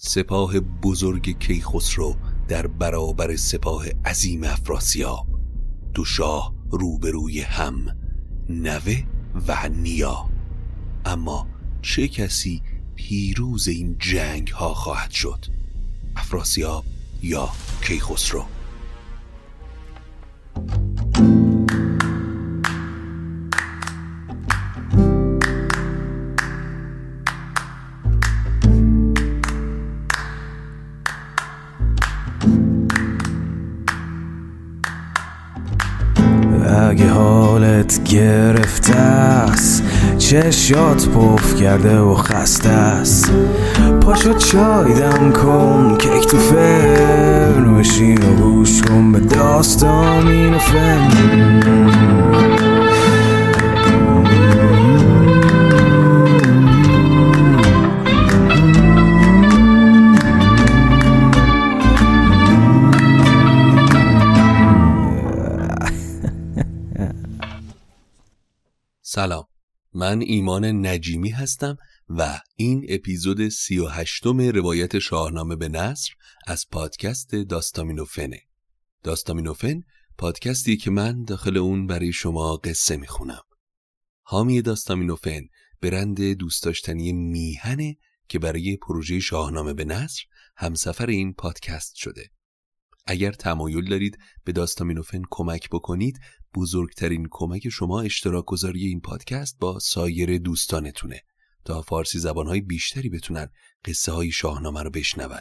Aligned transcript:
سپاه 0.00 0.60
بزرگ 0.60 1.38
کیخسرو 1.38 2.16
در 2.48 2.66
برابر 2.66 3.36
سپاه 3.36 3.84
عظیم 4.04 4.44
افراسیاب. 4.44 5.26
دو 5.94 6.04
شاه 6.04 6.54
روبروی 6.70 7.40
هم 7.40 7.96
نوه 8.48 9.02
و 9.48 9.68
نیا. 9.68 10.30
اما 11.04 11.46
چه 11.82 12.08
کسی 12.08 12.62
پیروز 12.96 13.68
این 13.68 13.96
جنگ 13.98 14.48
ها 14.48 14.74
خواهد 14.74 15.10
شد؟ 15.10 15.44
افراسیاب 16.16 16.84
یا 17.22 17.48
کیخسرو؟ 17.82 18.44
چشات 40.42 41.08
پف 41.08 41.54
کرده 41.54 41.98
و 41.98 42.14
خسته 42.14 42.68
است. 42.68 43.32
پاشو 44.02 44.34
چای 44.34 44.94
دم 44.94 45.32
کن 45.32 45.96
کیک 45.98 46.26
تو 46.26 46.38
فرن 46.38 47.74
بشین 47.78 48.18
و 48.18 48.34
گوش 48.36 48.82
کن 48.82 49.12
به 49.12 49.20
داستان 49.20 50.54
و 50.54 50.58
فن. 50.58 51.08
سلام. 69.02 69.57
من 69.94 70.20
ایمان 70.20 70.86
نجیمی 70.86 71.30
هستم 71.30 71.76
و 72.08 72.40
این 72.56 72.86
اپیزود 72.88 73.48
سی 73.48 73.78
و 73.78 73.86
هشتم 73.86 74.40
روایت 74.40 74.98
شاهنامه 74.98 75.56
به 75.56 75.68
نصر 75.68 76.12
از 76.46 76.66
پادکست 76.70 77.34
داستامینوفنه. 77.34 78.42
داستامینوفن 79.02 79.82
پادکستی 80.18 80.76
که 80.76 80.90
من 80.90 81.24
داخل 81.24 81.56
اون 81.56 81.86
برای 81.86 82.12
شما 82.12 82.56
قصه 82.56 82.96
می‌خونم. 82.96 83.42
حامی 84.22 84.62
داستامینوفن 84.62 85.40
برند 85.80 86.22
دوست 86.22 86.62
داشتنی 86.62 87.12
میهنه 87.12 87.96
که 88.28 88.38
برای 88.38 88.76
پروژه 88.76 89.20
شاهنامه 89.20 89.74
به 89.74 89.84
نصر 89.84 90.22
همسفر 90.56 91.06
این 91.06 91.32
پادکست 91.32 91.94
شده. 91.94 92.30
اگر 93.06 93.32
تمایل 93.32 93.88
دارید 93.88 94.18
به 94.44 94.52
داستامینوفن 94.52 95.22
کمک 95.30 95.68
بکنید 95.70 96.20
بزرگترین 96.54 97.28
کمک 97.30 97.68
شما 97.68 98.00
اشتراک 98.00 98.44
گذاری 98.44 98.86
این 98.86 99.00
پادکست 99.00 99.58
با 99.58 99.78
سایر 99.78 100.38
دوستانتونه 100.38 101.22
تا 101.64 101.82
فارسی 101.82 102.18
زبانهای 102.18 102.60
بیشتری 102.60 103.08
بتونن 103.08 103.48
قصه 103.84 104.12
های 104.12 104.30
شاهنامه 104.30 104.82
رو 104.82 104.90
بشنون. 104.90 105.40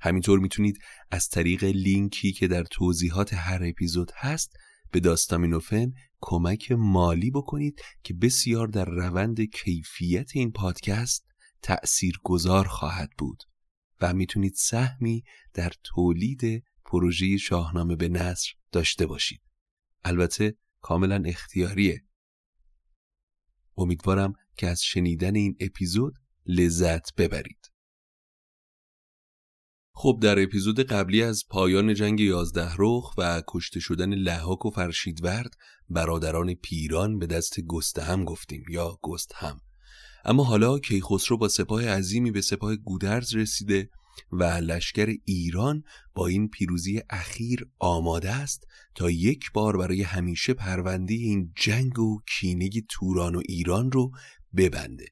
همینطور 0.00 0.38
می‌تونید 0.38 0.78
از 1.10 1.28
طریق 1.28 1.64
لینکی 1.64 2.32
که 2.32 2.48
در 2.48 2.64
توضیحات 2.64 3.34
هر 3.34 3.64
اپیزود 3.64 4.12
هست 4.14 4.52
به 4.90 5.00
داستامینوفن 5.00 5.92
کمک 6.20 6.72
مالی 6.72 7.30
بکنید 7.30 7.80
که 8.02 8.14
بسیار 8.14 8.68
در 8.68 8.84
روند 8.84 9.40
کیفیت 9.40 10.30
این 10.34 10.52
پادکست 10.52 11.26
تأثیر 11.62 12.20
گذار 12.24 12.66
خواهد 12.66 13.10
بود 13.18 13.42
و 14.00 14.14
می‌تونید 14.14 14.54
سهمی 14.56 15.24
در 15.54 15.72
تولید 15.84 16.64
پروژه 16.84 17.36
شاهنامه 17.36 17.96
به 17.96 18.08
نصر 18.08 18.52
داشته 18.72 19.06
باشید. 19.06 19.40
البته 20.04 20.56
کاملا 20.80 21.22
اختیاریه. 21.26 22.04
امیدوارم 23.76 24.32
که 24.56 24.66
از 24.66 24.82
شنیدن 24.82 25.34
این 25.34 25.56
اپیزود 25.60 26.14
لذت 26.46 27.14
ببرید. 27.14 27.70
خب 29.96 30.18
در 30.22 30.42
اپیزود 30.42 30.80
قبلی 30.80 31.22
از 31.22 31.44
پایان 31.50 31.94
جنگ 31.94 32.20
یازده 32.20 32.72
رخ 32.78 33.14
و 33.18 33.42
کشته 33.48 33.80
شدن 33.80 34.14
لحاک 34.14 34.66
و 34.66 34.70
فرشیدورد 34.70 35.54
برادران 35.88 36.54
پیران 36.54 37.18
به 37.18 37.26
دست 37.26 37.60
گستهم 37.60 38.24
گفتیم 38.24 38.64
یا 38.70 38.98
گستهم. 39.02 39.60
اما 40.24 40.44
حالا 40.44 40.78
کیخسرو 40.78 41.38
با 41.38 41.48
سپاه 41.48 41.88
عظیمی 41.88 42.30
به 42.30 42.40
سپاه 42.40 42.76
گودرز 42.76 43.34
رسیده 43.34 43.90
و 44.32 44.44
لشکر 44.44 45.14
ایران 45.24 45.84
با 46.14 46.26
این 46.26 46.48
پیروزی 46.48 47.02
اخیر 47.10 47.66
آماده 47.78 48.30
است 48.30 48.66
تا 48.94 49.10
یک 49.10 49.52
بار 49.52 49.76
برای 49.76 50.02
همیشه 50.02 50.54
پرونده 50.54 51.14
این 51.14 51.52
جنگ 51.56 51.98
و 51.98 52.20
کینه 52.26 52.70
توران 52.88 53.34
و 53.34 53.42
ایران 53.48 53.92
رو 53.92 54.10
ببنده. 54.56 55.06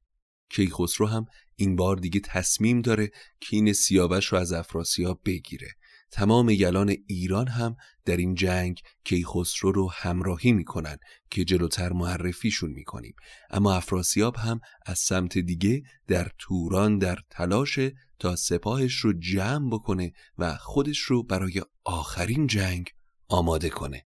کیخسرو 0.50 1.06
هم 1.06 1.24
این 1.56 1.76
بار 1.76 1.96
دیگه 1.96 2.20
تصمیم 2.20 2.80
داره 2.80 3.10
کین 3.40 3.72
سیاوش 3.72 4.26
رو 4.26 4.38
از 4.38 4.52
افراسیاب 4.52 5.20
بگیره. 5.24 5.68
تمام 6.10 6.50
یلان 6.50 6.96
ایران 7.06 7.48
هم 7.48 7.76
در 8.04 8.16
این 8.16 8.34
جنگ 8.34 8.80
کیخسرو 9.04 9.72
رو 9.72 9.90
همراهی 9.90 10.52
می‌کنن 10.52 10.96
که 11.30 11.44
جلوتر 11.44 11.92
معرفیشون 11.92 12.70
می‌کنیم. 12.70 13.14
اما 13.50 13.74
افراسیاب 13.74 14.36
هم 14.36 14.60
از 14.86 14.98
سمت 14.98 15.38
دیگه 15.38 15.82
در 16.08 16.28
توران 16.38 16.98
در 16.98 17.18
تلاش 17.30 17.78
تا 18.18 18.36
سپاهش 18.36 18.94
رو 18.94 19.12
جمع 19.12 19.70
بکنه 19.70 20.12
و 20.38 20.56
خودش 20.56 20.98
رو 20.98 21.22
برای 21.22 21.62
آخرین 21.84 22.46
جنگ 22.46 22.90
آماده 23.28 23.68
کنه. 23.68 24.06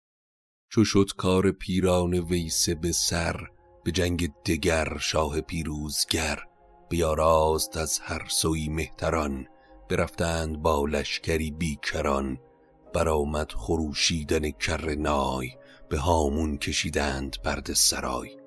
چو 0.70 0.86
شد 0.86 1.12
کار 1.18 1.52
پیران 1.52 2.14
ویسه 2.14 2.76
به 2.76 2.92
سر 2.92 3.48
به 3.84 3.92
جنگ 3.92 4.30
دگر 4.46 4.98
شاه 4.98 5.42
پیروزگر 5.42 6.40
بیاراست 6.90 7.78
از 7.78 8.00
هر 8.00 8.28
سوی 8.30 8.70
مهتران 8.70 9.48
برفتند 9.90 10.58
با 10.58 10.86
لشکری 10.86 11.52
بیکران. 11.52 12.38
برآمد 12.94 13.52
خروشیدن 13.52 14.52
کر 14.52 14.96
نای 14.96 15.50
به 15.90 15.98
هامون 15.98 16.58
کشیدند 16.58 17.38
برد 17.44 17.74
سرای. 17.74 18.38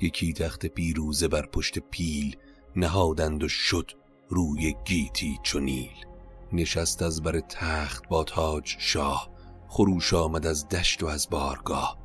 یکی 0.00 0.32
تخت 0.32 0.66
پیروزه 0.66 1.28
بر 1.28 1.46
پشت 1.46 1.78
پیل 1.78 2.36
نهادند 2.76 3.44
و 3.44 3.48
شد 3.48 3.92
روی 4.28 4.74
گیتی 4.84 5.38
چونیل 5.42 6.06
نشست 6.52 7.02
از 7.02 7.22
بر 7.22 7.40
تخت 7.40 8.08
با 8.08 8.24
تاج 8.24 8.76
شاه 8.78 9.30
خروش 9.68 10.14
آمد 10.14 10.46
از 10.46 10.68
دشت 10.68 11.02
و 11.02 11.06
از 11.06 11.28
بارگاه. 11.30 11.98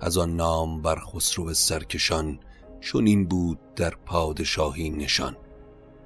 از 0.00 0.18
آن 0.18 0.36
نام 0.36 0.82
بر 0.82 0.98
خسرو 1.00 1.54
سرکشان 1.54 2.40
چون 2.80 3.06
این 3.06 3.28
بود 3.28 3.58
در 3.74 3.94
پادشاهی 4.06 4.90
نشان. 4.90 5.36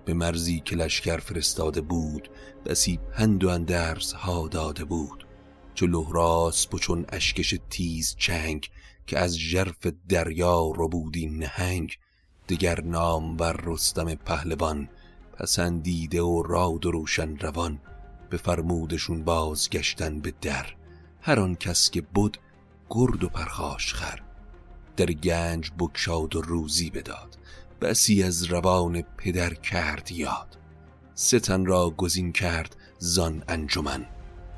به 0.05 0.15
مرزی 0.15 0.61
که 0.61 0.77
لشکر 0.77 1.17
فرستاده 1.17 1.81
بود 1.81 2.31
بسی 2.67 2.97
پند 3.13 3.45
و 3.45 3.49
اندرز 3.49 4.13
ها 4.13 4.49
داده 4.49 4.85
بود. 4.85 5.20
چو 5.81 5.87
لهراس 5.87 6.69
چون 6.81 7.05
اشکش 7.09 7.55
تیز 7.71 8.17
چنگ 8.19 8.71
که 9.07 9.19
از 9.19 9.39
ژرف 9.39 9.87
دریا 10.09 10.73
رو 10.77 10.89
بودی 10.89 11.27
نهنگ 11.27 11.99
دگر 12.49 12.81
نام 12.81 13.37
بر 13.37 13.53
رستم 13.53 14.15
پهلوان 14.15 14.89
پسندیده 15.33 16.23
و 16.23 16.43
راد 16.43 16.87
و 16.87 16.91
روشن 16.91 17.37
روان 17.37 17.81
به 18.31 18.37
فرمودشون 18.37 19.25
بازگشتن 19.25 20.21
به 20.21 20.33
در 20.41 20.67
هر 21.21 21.41
آن 21.41 21.55
کس 21.55 21.91
که 21.91 22.01
بود 22.01 22.39
گرد 22.91 23.25
و 23.25 23.29
پرخاش 23.29 23.95
خر. 23.95 24.21
در 24.97 25.07
گنج 25.07 25.71
بکشاد 25.79 26.37
و 26.37 26.41
روزی 26.41 26.91
بداد 26.91 27.39
بسی 27.81 28.23
از 28.23 28.45
روان 28.45 29.03
پدر 29.03 29.55
کرد 29.55 30.13
یاد. 30.13 30.59
ستن 31.15 31.67
را 31.67 31.91
گزین 31.91 32.33
کرد 32.33 32.77
زان 32.99 33.45
انجمن. 33.49 34.07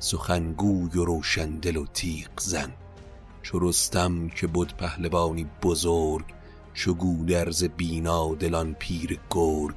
سخنگوی 0.03 0.99
و 0.99 1.05
روشن 1.05 1.49
دل 1.49 1.77
و 1.77 1.85
تیغ 1.85 2.39
زن. 2.39 2.71
چو 3.41 3.59
رستم 3.59 4.29
که 4.29 4.47
بود 4.47 4.77
پهلوانی 4.77 5.45
بزرگ 5.61 6.25
چو 6.73 6.93
گودرز 6.93 7.63
بینا 7.63 8.35
دلان 8.35 8.73
پیر 8.73 9.19
گرگ. 9.29 9.75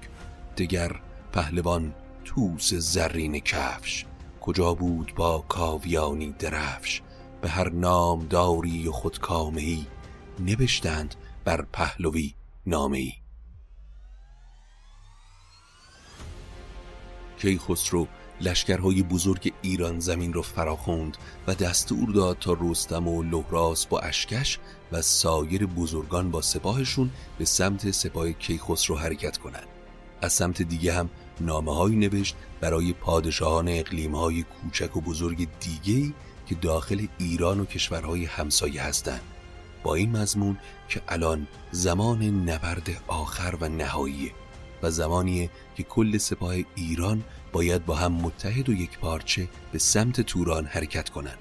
دگر 0.56 1.00
پهلوان 1.32 1.94
توس 2.24 2.74
زرین 2.74 3.38
کفش. 3.38 4.06
کجا 4.40 4.74
بود 4.74 5.12
با 5.16 5.44
کاویانی 5.48 6.34
درفش؟ 6.38 7.02
به 7.40 7.48
هر 7.48 7.70
نام 7.70 8.26
داری 8.26 8.88
و 8.88 8.92
خودکامهی 8.92 9.86
نبشتند 10.40 11.14
بر 11.44 11.62
پهلوی 11.72 12.34
نامهی 12.66 13.14
کیخسرو 17.38 18.06
لشکرهای 18.40 19.02
بزرگ 19.02 19.52
ایران 19.62 20.00
زمین 20.00 20.32
رو 20.32 20.42
فراخوند 20.42 21.16
و 21.46 21.54
دستور 21.54 22.10
داد 22.10 22.38
تا 22.38 22.56
رستم 22.60 23.08
و 23.08 23.22
لهراس 23.22 23.86
با 23.86 23.98
اشکش 23.98 24.58
و 24.92 25.02
سایر 25.02 25.66
بزرگان 25.66 26.30
با 26.30 26.42
سپاهشون 26.42 27.10
به 27.38 27.44
سمت 27.44 27.90
سپاه 27.90 28.32
کیخسرو 28.32 28.98
حرکت 28.98 29.38
کنند. 29.38 29.66
از 30.22 30.32
سمت 30.32 30.62
دیگه 30.62 30.92
هم 30.92 31.10
نامه 31.40 31.94
نوشت 31.94 32.36
برای 32.60 32.92
پادشاهان 32.92 33.68
اقلیم 33.68 34.14
های 34.14 34.42
کوچک 34.42 34.96
و 34.96 35.00
بزرگ 35.00 35.48
دیگه 35.60 36.14
که 36.46 36.54
داخل 36.54 37.06
ایران 37.18 37.60
و 37.60 37.64
کشورهای 37.64 38.24
همسایه 38.24 38.82
هستند 38.82 39.20
با 39.82 39.94
این 39.94 40.16
مضمون 40.16 40.58
که 40.88 41.00
الان 41.08 41.46
زمان 41.70 42.22
نبرد 42.22 43.02
آخر 43.06 43.54
و 43.60 43.68
نهاییه 43.68 44.32
و 44.82 44.90
زمانیه 44.90 45.50
که 45.76 45.82
کل 45.82 46.18
سپاه 46.18 46.54
ایران 46.74 47.24
باید 47.56 47.86
با 47.86 47.94
هم 47.94 48.12
متحد 48.12 48.68
و 48.68 48.72
یک 48.72 48.98
پارچه 48.98 49.48
به 49.72 49.78
سمت 49.78 50.20
توران 50.20 50.66
حرکت 50.66 51.08
کنن 51.08 51.34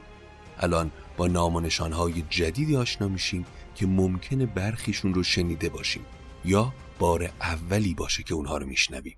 الان 0.60 0.92
با 1.18 1.28
نام 1.28 1.56
و 1.56 1.60
نشانهای 1.60 2.24
جدیدی 2.30 2.76
آشنا 2.76 3.08
میشیم 3.08 3.46
که 3.76 3.86
ممکنه 3.86 4.46
برخیشون 4.46 5.14
رو 5.14 5.24
شنیده 5.24 5.70
باشیم 5.70 6.06
یا 6.46 6.74
بار 7.00 7.32
اولی 7.42 7.94
باشه 7.94 8.24
که 8.24 8.34
اونها 8.34 8.58
رو 8.58 8.66
میشنویم. 8.66 9.16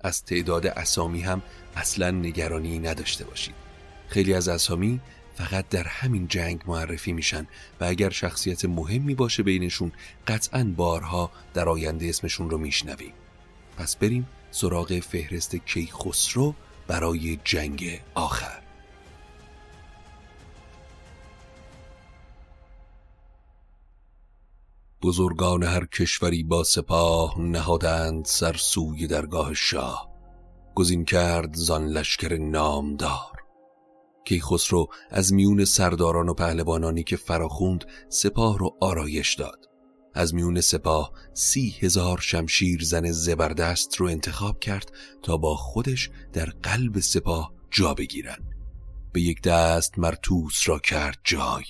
از 0.00 0.24
تعداد 0.24 0.66
اسامی 0.66 1.20
هم 1.20 1.42
اصلا 1.76 2.10
نگرانی 2.10 2.78
نداشته 2.78 3.24
باشید. 3.24 3.54
خیلی 4.08 4.34
از 4.34 4.48
اسامی 4.48 5.00
فقط 5.34 5.68
در 5.68 5.84
همین 5.84 6.28
جنگ 6.28 6.62
معرفی 6.66 7.12
میشن 7.12 7.46
و 7.80 7.84
اگر 7.84 8.10
شخصیت 8.10 8.64
مهمی 8.64 9.14
باشه 9.14 9.42
بینشون 9.42 9.92
قطعا 10.26 10.72
بارها 10.76 11.30
در 11.54 11.68
آینده 11.68 12.06
اسمشون 12.06 12.50
رو 12.50 12.58
میشنویم. 12.58 13.12
پس 13.78 13.96
بریم 13.96 14.26
سراغ 14.52 14.98
فهرست 14.98 15.56
کیخسرو 15.56 16.54
برای 16.86 17.38
جنگ 17.44 18.00
آخر. 18.14 18.62
بزرگان 25.02 25.62
هر 25.62 25.86
کشوری 25.86 26.42
با 26.42 26.64
سپاه 26.64 27.40
نهادند 27.40 28.24
سر 28.24 28.52
سوی 28.52 29.06
درگاه 29.06 29.54
شاه. 29.54 30.12
گزین 30.74 31.04
کرد 31.04 31.54
زان 31.54 31.86
لشکر 31.86 32.36
نامدار. 32.38 33.42
کیخسرو 34.24 34.86
از 35.10 35.32
میون 35.32 35.64
سرداران 35.64 36.28
و 36.28 36.34
پهلوانانی 36.34 37.04
که 37.04 37.16
فراخوند 37.16 37.84
سپاه 38.08 38.58
رو 38.58 38.76
آرایش 38.80 39.34
داد. 39.34 39.61
از 40.14 40.34
میون 40.34 40.60
سپاه 40.60 41.12
سی 41.32 41.76
هزار 41.80 42.18
شمشیر 42.18 42.84
زن 42.84 43.12
زبردست 43.12 43.96
رو 43.96 44.06
انتخاب 44.06 44.60
کرد 44.60 44.92
تا 45.22 45.36
با 45.36 45.56
خودش 45.56 46.10
در 46.32 46.46
قلب 46.62 47.00
سپاه 47.00 47.52
جا 47.70 47.94
بگیرن 47.94 48.38
به 49.12 49.20
یک 49.20 49.42
دست 49.42 49.98
مرتوس 49.98 50.68
را 50.68 50.78
کرد 50.78 51.18
جای 51.24 51.64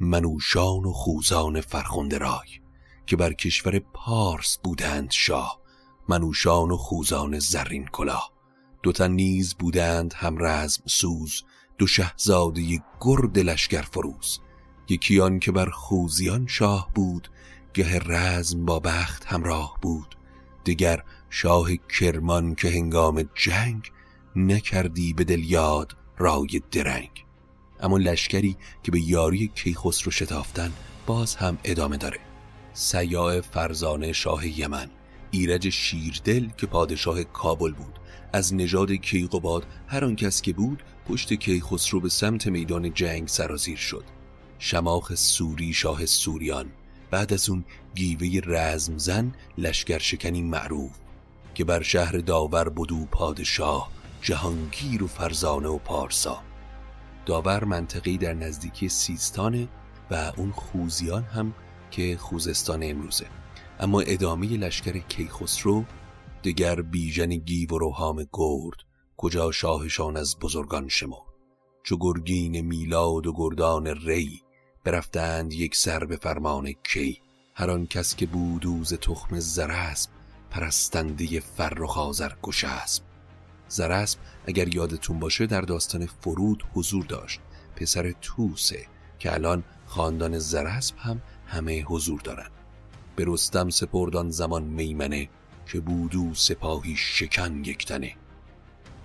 منوشان 0.00 0.84
و 0.84 0.92
خوزان 0.92 1.60
فرخنده 1.60 2.18
رای 2.18 2.48
که 3.06 3.16
بر 3.16 3.32
کشور 3.32 3.78
پارس 3.78 4.58
بودند 4.64 5.10
شاه 5.10 5.60
منوشان 6.08 6.70
و 6.70 6.76
خوزان 6.76 7.38
زرین 7.38 7.86
کلاه. 7.86 8.32
دوتا 8.82 9.06
نیز 9.06 9.54
بودند 9.54 10.12
هم 10.12 10.36
رزم 10.38 10.82
سوز 10.86 11.42
دو 11.78 11.86
شهزاده 11.86 12.82
گرد 13.00 13.38
لشکر 13.38 13.82
فروز. 13.82 14.40
یکی 14.88 15.38
که 15.40 15.52
بر 15.52 15.70
خوزیان 15.70 16.46
شاه 16.46 16.90
بود 16.94 17.28
گه 17.74 17.98
رزم 17.98 18.64
با 18.64 18.80
بخت 18.80 19.24
همراه 19.24 19.78
بود. 19.82 20.16
دیگر 20.64 21.02
شاه 21.30 21.68
کرمان 21.98 22.54
که 22.54 22.68
هنگام 22.68 23.24
جنگ 23.34 23.92
نکردی 24.36 25.12
به 25.12 25.24
دل 25.24 25.44
یاد 25.44 25.96
رای 26.18 26.62
درنگ. 26.70 27.24
اما 27.80 27.98
لشکری 27.98 28.56
که 28.82 28.92
به 28.92 29.00
یاری 29.00 29.50
کیخسرو 29.54 30.10
شتافتن 30.10 30.72
باز 31.06 31.36
هم 31.36 31.58
ادامه 31.64 31.96
داره. 31.96 32.18
سیاه 32.72 33.40
فرزانه 33.40 34.12
شاه 34.12 34.60
یمن 34.60 34.90
ایرج 35.30 35.68
شیردل 35.68 36.48
که 36.56 36.66
پادشاه 36.66 37.24
کابل 37.24 37.72
بود. 37.72 37.98
از 38.32 38.54
نژاد 38.54 38.92
کیقوباد 38.92 39.66
هر 39.86 40.04
آن 40.04 40.16
کس 40.16 40.42
که 40.42 40.52
بود 40.52 40.82
پشت 41.08 41.34
کیخسرو 41.34 42.00
به 42.00 42.08
سمت 42.08 42.46
میدان 42.46 42.94
جنگ 42.94 43.28
سرازیر 43.28 43.76
شد. 43.76 44.04
شماخ 44.58 45.14
سوری 45.14 45.72
شاه 45.72 46.06
سوریان 46.06 46.66
بعد 47.14 47.32
از 47.32 47.48
اون 47.48 47.64
گیوه 47.94 48.40
رزم 48.44 48.98
زن 48.98 49.32
لشکر 49.58 49.98
شکنی 49.98 50.42
معروف 50.42 50.92
که 51.54 51.64
بر 51.64 51.82
شهر 51.82 52.18
داور 52.18 52.68
بدو 52.68 53.06
پادشاه 53.06 53.90
جهانگیر 54.22 55.04
و 55.04 55.06
فرزانه 55.06 55.68
و 55.68 55.78
پارسا. 55.78 56.42
داور 57.26 57.64
منطقی 57.64 58.18
در 58.18 58.34
نزدیکی 58.34 58.88
سیستانه 58.88 59.68
و 60.10 60.32
اون 60.36 60.50
خوزیان 60.50 61.22
هم 61.22 61.54
که 61.90 62.16
خوزستان 62.16 62.82
امروزه. 62.82 63.26
اما 63.80 64.00
ادامه 64.00 64.46
لشکر 64.46 64.98
کیخسرو 64.98 65.84
دگر 66.44 66.82
بیژن 66.82 67.28
گیو 67.28 67.70
و 67.70 67.78
روحام 67.78 68.26
گرد 68.32 68.78
کجا 69.16 69.50
شاهشان 69.52 70.16
از 70.16 70.38
بزرگان 70.38 70.88
شما 70.88 71.26
چو 71.82 71.96
گرگین 72.00 72.60
میلاد 72.60 73.26
و 73.26 73.32
گردان 73.36 73.86
ری 73.86 74.42
برفتند 74.84 75.52
یک 75.52 75.76
سر 75.76 76.04
به 76.04 76.16
فرمان 76.16 76.72
کی. 76.72 77.20
هر 77.54 77.70
آن 77.70 77.86
کس 77.86 78.16
که 78.16 78.26
بودوز 78.26 78.94
تخم 78.94 79.40
زرسب 79.40 80.10
پرستنده 80.50 81.40
فرخ 81.40 81.98
آذر 81.98 82.32
گشسب. 82.42 83.02
زرسب 83.68 84.18
اگر 84.46 84.74
یادتون 84.74 85.18
باشه 85.18 85.46
در 85.46 85.60
داستان 85.60 86.06
فرود 86.06 86.64
حضور 86.74 87.04
داشت. 87.04 87.40
پسر 87.76 88.14
توسه 88.20 88.86
که 89.18 89.34
الان 89.34 89.64
خاندان 89.86 90.38
زرسب 90.38 90.94
هم 90.98 91.22
همه 91.46 91.82
حضور 91.82 92.20
دارن. 92.20 92.50
به 93.16 93.24
رستم 93.26 93.70
سپردان 93.70 94.30
زمان 94.30 94.62
میمنه 94.62 95.28
که 95.66 95.80
بودو 95.80 96.34
سپاهی 96.34 96.96
شکن 96.96 97.64
یکتنه 97.64 98.12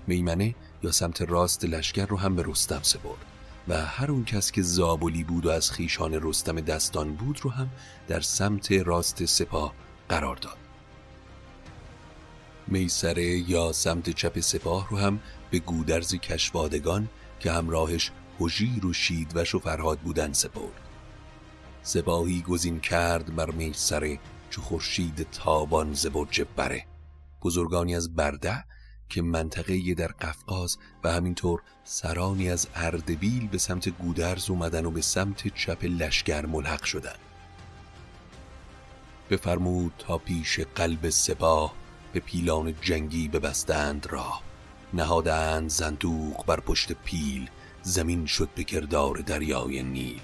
میمنه 0.08 0.56
یا 0.84 0.92
سمت 0.92 1.22
راست 1.22 1.66
لشکر 1.66 2.06
رو 2.06 2.18
هم 2.18 2.36
به 2.36 2.44
رستم 2.48 2.80
سپرد. 2.82 3.39
و 3.68 3.86
هر 3.86 4.12
اون 4.12 4.26
کس 4.26 4.52
که 4.52 4.62
زابلی 4.62 5.24
بود 5.24 5.46
و 5.46 5.50
از 5.50 5.72
خیشان 5.72 6.20
رستم 6.22 6.62
دستان 6.62 7.16
بود 7.16 7.40
رو 7.44 7.50
هم 7.50 7.70
در 8.08 8.20
سمت 8.20 8.72
راست 8.72 9.26
سپاه 9.26 9.74
قرار 10.10 10.36
داد. 10.36 10.58
میسره 12.68 13.50
یا 13.50 13.72
سمت 13.72 14.10
چپ 14.10 14.40
سپاه 14.40 14.88
رو 14.90 14.98
هم 14.98 15.20
به 15.52 15.60
گودرز 15.60 16.16
کشوادگان 16.16 17.10
که 17.40 17.52
همراهش 17.52 18.12
هجیر 18.40 18.86
و 18.86 18.94
شیدوش 18.94 19.56
و 19.56 19.60
فرهاد 19.60 20.00
بودن 20.00 20.34
سپرد. 20.34 20.82
سپاهی 21.84 22.42
گزین 22.42 22.80
کرد 22.80 23.36
بر 23.36 23.52
میسره 23.52 24.20
چو 24.50 24.62
خورشید 24.62 25.28
تابان 25.32 25.94
ز 25.94 26.08
برج 26.08 26.42
بره. 26.56 26.86
بزرگانی 27.42 27.96
از 27.96 28.16
برده 28.16 28.66
که 29.10 29.22
منطقه 29.22 29.94
در 29.94 30.08
قفقاز 30.08 30.78
و 31.04 31.12
همینطور 31.12 31.62
سرانی 31.84 32.50
از 32.50 32.68
اردبیل 32.76 33.48
به 33.48 33.58
سمت 33.58 33.90
گودرز 33.90 34.50
اومدن 34.50 34.86
و 34.86 34.92
به 34.92 35.02
سمت 35.02 35.48
چپ 35.56 35.86
لشگر 35.86 36.46
ملحق 36.46 36.84
شدن. 36.84 37.16
بفرمود 39.30 39.94
تا 39.98 40.18
پیش 40.18 40.60
قلب 40.60 41.10
سپاه 41.10 41.74
به 42.14 42.20
پیلان 42.20 42.74
جنگی 42.82 43.28
ببستند 43.28 44.08
راه. 44.10 44.44
نهادند 44.94 45.70
زندوق 45.70 46.46
بر 46.46 46.60
پشت 46.60 46.94
پیل 46.94 47.50
زمین 47.82 48.26
شد 48.26 48.50
به 48.56 48.64
کردار 48.64 49.18
دریای 49.18 49.84
نیل. 49.84 50.22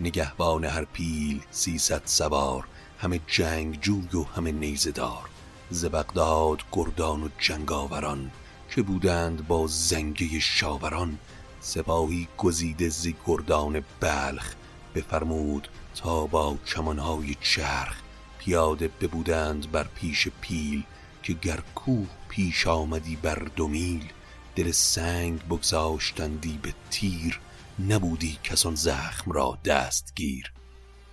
نگهبان 0.00 0.64
هر 0.64 0.84
پیل 0.84 1.40
سیصد 1.50 2.02
سوار 2.04 2.64
همه 2.98 3.20
جنگ 3.26 3.80
جوی 3.80 4.16
و 4.16 4.22
همه 4.22 4.52
نیزدار 4.52 5.28
ز 5.70 5.84
بغداد 5.84 6.62
گردان 6.72 7.22
و 7.22 7.28
جنگاوران 7.38 8.30
که 8.70 8.82
بودند 8.82 9.46
با 9.48 9.66
زنگه 9.66 10.40
شاوران 10.40 11.18
سپاهی 11.60 12.28
گزیده 12.38 12.88
ز 12.88 13.08
گردان 13.26 13.84
بلخ 14.00 14.54
بفرمود 14.94 15.68
تا 15.94 16.26
با 16.26 16.56
کمانهای 16.66 17.36
چرخ 17.40 17.96
پیاده 18.38 18.88
ببودند 18.88 19.70
بر 19.72 19.86
پیش 19.94 20.28
پیل 20.40 20.82
که 21.22 21.32
گر 21.32 21.60
کوه 21.74 22.08
پیش 22.28 22.66
آمدی 22.66 23.16
بر 23.16 23.48
دو 23.56 23.68
میل 23.68 24.12
دل 24.56 24.70
سنگ 24.70 25.42
بگذاشتندی 25.48 26.58
به 26.62 26.74
تیر 26.90 27.40
نبودی 27.88 28.38
کسان 28.44 28.74
زخم 28.74 29.32
را 29.32 29.58
دستگیر. 29.64 30.52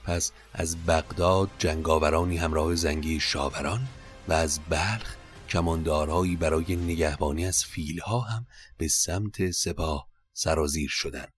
پس 0.04 0.32
از 0.54 0.86
بغداد 0.86 1.50
جنگاورانی 1.60 2.38
همراه 2.38 2.76
زنگی 2.76 3.20
شاوران 3.20 3.88
و 4.28 4.34
از 4.34 4.60
بلخ 4.70 5.16
کماندارهایی 5.50 6.36
برای 6.36 6.76
نگهبانی 6.76 7.46
از 7.46 7.64
فیلها 7.64 8.20
هم 8.20 8.48
به 8.78 8.88
سمت 8.88 9.52
سپاه 9.52 10.08
سرازیر 10.34 10.90
شدند. 10.90 11.34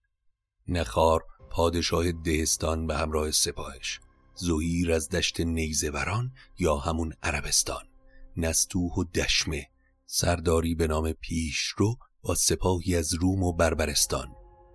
نخار 0.68 1.24
پادشاه 1.50 2.12
دهستان 2.12 2.86
به 2.86 2.96
همراه 2.96 3.30
سپاهش 3.30 4.00
زهیر 4.34 4.92
از 4.92 5.08
دشت 5.08 5.40
نیزوران 5.40 6.32
یا 6.58 6.76
همون 6.76 7.12
عربستان 7.22 7.84
نستوه 8.36 8.94
و 8.94 9.04
دشمه 9.04 9.66
سرداری 10.06 10.74
به 10.74 10.86
نام 10.86 11.12
پیشرو 11.12 11.96
با 12.22 12.34
سپاهی 12.34 12.96
از 12.96 13.14
روم 13.14 13.42
و 13.42 13.52
بربرستان 13.52 14.28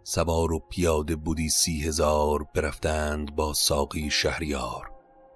سوار 0.03 0.53
و 0.53 0.59
پیاده 0.59 1.15
بودی 1.15 1.49
سی 1.49 1.83
هزار 1.83 2.43
برفتند 2.55 3.35
با 3.35 3.53
ساقی 3.53 4.11
شهریار 4.11 4.91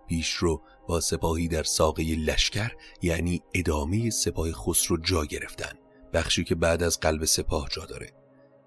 پیش 0.08 0.34
رو 0.34 0.62
با 0.88 1.00
سپاهی 1.00 1.48
در 1.48 1.64
ساقه 1.64 2.04
لشکر 2.04 2.72
یعنی 3.02 3.42
ادامه 3.54 4.10
سپاه 4.10 4.52
خسرو 4.52 4.98
جا 4.98 5.26
گرفتن. 5.26 5.74
بخشی 6.14 6.44
که 6.44 6.56
بعد 6.56 6.84
از 6.84 7.00
قلب 7.00 7.26
سپاه 7.26 7.68
جا 7.72 7.86
داره. 7.86 8.14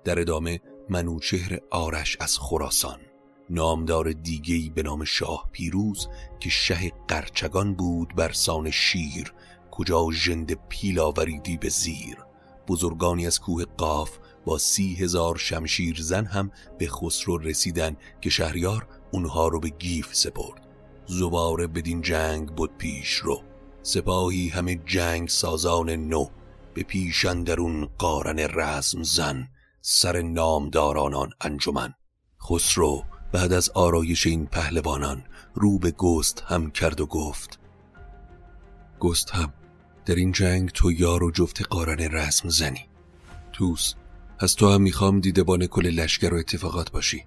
در 0.05 0.21
ادامه 0.21 0.61
منوچهر 0.89 1.59
آرش 1.71 2.17
از 2.21 2.39
خراسان. 2.39 3.01
نامدار 3.51 4.13
دیگهی 4.13 4.71
به 4.71 4.83
نام 4.83 5.05
شاه 5.05 5.49
پیروز 5.53 6.09
که 6.41 6.51
شه 6.51 6.93
قرچگان 7.09 7.75
بود 7.75 8.15
بر 8.17 8.33
سان 8.33 8.71
شیر 8.71 9.33
کجا 9.71 10.07
ژند 10.13 10.69
پیل 10.69 11.01
آوریدی 11.01 11.57
به 11.57 11.69
زیر. 11.69 12.17
بزرگانی 12.69 13.27
از 13.27 13.41
کوه 13.41 13.65
قاف 13.65 14.19
با 14.45 14.59
سی 14.59 14.95
هزار 14.95 15.37
شمشیر 15.37 15.97
زن 16.01 16.25
هم 16.25 16.51
به 16.79 16.89
خسرو 16.89 17.39
رسیدن 17.39 17.97
که 18.21 18.31
شهریار 18.31 18.87
اونها 19.13 19.49
رو 19.49 19.61
به 19.61 19.69
گیف 19.69 20.15
سپرد. 20.15 20.68
زباره 21.09 21.67
بدین 21.67 22.03
جنگ 22.03 22.49
بود 22.49 22.71
پیش 22.79 23.15
رو. 23.15 23.43
سپاهی 23.83 24.49
همه 24.49 24.77
جنگ 24.87 25.29
سازان 25.29 25.91
نو. 25.91 26.27
به 26.75 26.83
پیش 26.83 27.25
اندرون 27.25 27.89
قارن 27.99 28.39
رزم 28.39 29.03
زن. 29.03 29.49
سر 29.81 30.23
نامدارانان 30.23 31.31
انجمن. 31.41 31.95
خسرو 32.43 33.05
بعد 33.33 33.53
از 33.53 33.71
آرایش 33.71 34.27
این 34.27 34.47
پهلوانان 34.47 35.25
رو 35.55 35.79
به 35.79 35.91
گست 35.91 36.45
هم 36.47 36.71
کرد 36.71 37.01
و 37.01 37.07
گفت 37.07 37.59
گست 39.01 39.31
هم 39.31 39.53
در 40.07 40.15
این 40.15 40.33
جنگ 40.33 40.71
تو 40.71 40.93
یار 40.93 41.23
و 41.23 41.31
جفت 41.31 41.63
قارن 41.63 41.99
رسم 41.99 42.49
زنی. 42.49 42.89
توس 43.53 43.95
از 44.39 44.57
تو 44.57 44.71
هم 44.71 44.83
می‌خوام 44.83 45.21
دیدبان 45.21 45.67
کل 45.67 45.87
لشکر 45.87 46.35
و 46.35 46.37
اتفاقات 46.37 46.91
باشی. 46.91 47.25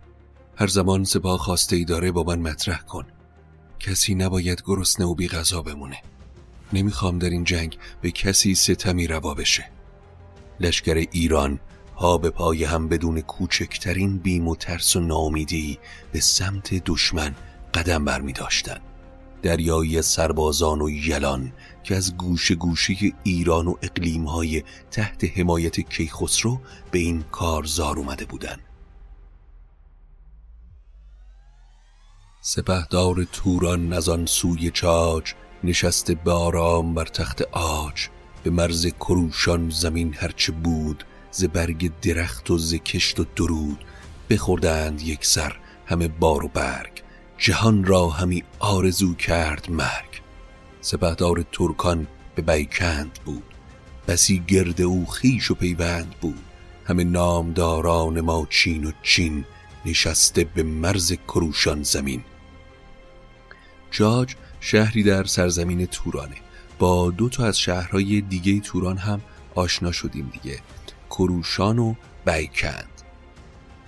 هر 0.56 0.68
زمان 0.68 1.04
سپاه 1.04 1.38
خواسته 1.38 1.76
ای 1.76 1.86
داره 1.86 2.12
با 2.12 2.24
من 2.24 2.40
مطرح 2.40 2.82
کن. 2.82 3.06
کسی 3.82 4.16
نباید 4.16 4.64
گرسنه 4.66 5.06
و 5.06 5.16
بی 5.16 5.28
غذا 5.28 5.62
بمونه. 5.62 5.98
نمی‌خوام 6.74 7.20
در 7.20 7.30
این 7.30 7.44
جنگ 7.44 7.78
به 8.02 8.12
کسی 8.12 8.56
ستمی 8.56 9.08
روا 9.08 9.34
بشه. 9.34 9.66
لشکر 10.60 11.08
ایران 11.12 11.60
پا 11.96 12.18
به 12.18 12.30
پای 12.30 12.64
هم 12.64 12.88
بدون 12.88 13.22
کوچکترین 13.22 14.18
بیم 14.18 14.48
و 14.48 14.56
ترس 14.56 14.96
و 14.96 15.00
نامیدی 15.00 15.80
به 16.12 16.20
سمت 16.20 16.74
دشمن 16.86 17.36
قدم 17.74 18.06
برمی 18.06 18.34
داشتن. 18.34 18.80
دریایی 19.42 20.02
سربازان 20.02 20.82
و 20.82 20.90
یلان 20.90 21.54
که 21.84 21.96
از 21.96 22.18
گوش 22.18 22.52
گوشی 22.52 23.14
ایران 23.24 23.68
و 23.68 23.76
اقلیمهای 23.82 24.64
تحت 24.92 25.38
حمایت 25.38 25.80
کیخسرو 25.80 26.62
به 26.92 27.00
این 27.00 27.22
کارزار 27.22 27.98
اومده 27.98 28.26
بودن 28.26 28.58
سپهدار 32.44 33.28
توران 33.32 33.94
از 33.94 34.10
آن 34.10 34.26
سوی 34.26 34.72
چاج 34.72 35.34
نشسته 35.64 36.16
به 36.16 36.32
آرام 36.32 36.94
بر 36.94 37.06
تخت 37.06 37.42
آج 37.52 38.08
به 38.44 38.50
مرز 38.50 38.88
کروشان 38.88 39.70
زمین 39.70 40.14
هرچه 40.14 40.52
بود 40.52 41.04
ز 41.32 41.44
برگ 41.44 41.92
درخت 42.02 42.52
و 42.52 42.58
ز 42.58 42.74
کشت 42.74 43.20
و 43.20 43.26
درود. 43.36 43.86
بخوردند 44.30 45.02
یک 45.02 45.26
سر 45.26 45.56
همه 45.86 46.08
بار 46.08 46.46
و 46.46 46.48
برگ 46.48 47.04
جهان 47.38 47.86
را 47.86 48.10
همی 48.10 48.44
آرزو 48.60 49.14
کرد 49.16 49.70
مرگ. 49.70 50.22
سپهدار 50.82 51.46
ترکان 51.52 52.08
به 52.36 52.42
بیکند 52.42 53.20
بود 53.26 53.54
بسی 54.08 54.44
گرد 54.48 54.82
او 54.82 55.06
خیش 55.06 55.52
و 55.52 55.56
پیوند 55.56 56.16
بود. 56.22 56.44
همه 56.86 57.04
نامداران 57.04 58.22
ما 58.22 58.48
چین 58.50 58.86
و 58.86 58.92
چین 59.04 59.46
نشسته 59.86 60.44
به 60.44 60.64
مرز 60.64 61.14
کروشان 61.14 61.84
زمین. 61.84 62.24
جاج 63.92 64.36
شهری 64.60 65.04
در 65.04 65.24
سرزمین 65.24 65.86
تورانه. 65.86 66.36
با 66.80 67.12
دو 67.12 67.30
تا 67.30 67.46
از 67.46 67.60
شهرهای 67.60 68.22
دیگه 68.22 68.60
توران 68.60 68.98
هم 68.98 69.22
آشنا 69.56 69.92
شدیم 69.92 70.32
دیگه. 70.34 70.60
کروشان 71.10 71.80
و 71.80 71.94
بیکند 72.26 72.88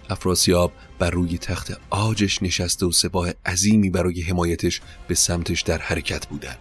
افراسیاب 0.09 0.71
بر 0.99 1.09
روی 1.09 1.37
تخت 1.37 1.77
آجش 1.89 2.43
نشسته 2.43 2.85
و 2.85 2.91
سپاه 2.91 3.29
عظیمی 3.45 3.89
برای 3.89 4.21
حمایتش 4.21 4.81
به 5.07 5.15
سمتش 5.15 5.61
در 5.61 5.77
حرکت 5.77 6.27
بودن 6.27 6.55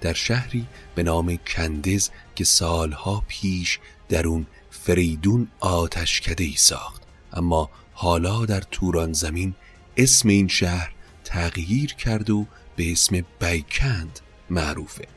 در 0.00 0.12
شهری 0.12 0.66
به 0.94 1.02
نام 1.02 1.36
کندز 1.36 2.10
که 2.34 2.44
سالها 2.44 3.24
پیش 3.28 3.78
در 4.08 4.26
اون 4.26 4.46
فریدون 4.70 5.48
آتشکده 5.60 6.44
ای 6.44 6.54
ساخت. 6.56 7.02
اما 7.32 7.70
حالا 7.92 8.44
در 8.44 8.60
توران 8.60 9.12
زمین 9.12 9.54
اسم 9.96 10.28
این 10.28 10.48
شهر 10.48 10.92
تغییر 11.24 11.94
کرد 11.94 12.30
و 12.30 12.46
به 12.76 12.92
اسم 12.92 13.24
بیکند 13.40 14.20
معروفه. 14.50 15.08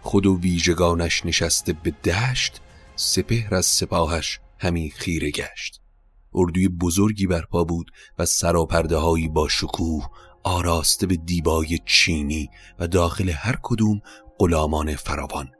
خود 0.00 0.26
و 0.26 0.38
ویژگانش 0.40 1.26
نشسته 1.26 1.72
به 1.72 1.90
دشت 1.90 2.60
سپهر 2.96 3.54
از 3.54 3.66
سپاهش 3.66 4.40
همی 4.58 4.90
خیره 4.90 5.30
گشت. 5.30 5.80
اردوی 6.34 6.68
بزرگی 6.68 7.26
برپا 7.26 7.64
بود 7.64 7.90
و 8.18 8.26
سراپرده 8.26 8.96
هایی 8.96 9.28
با 9.28 9.48
شکوه 9.48 10.08
آراسته 10.42 11.06
به 11.06 11.16
دیبای 11.16 11.78
چینی 11.86 12.50
و 12.78 12.88
داخل 12.88 13.28
هر 13.30 13.58
کدوم 13.62 14.00
غلامان 14.38 14.96
فراوان. 14.96 15.50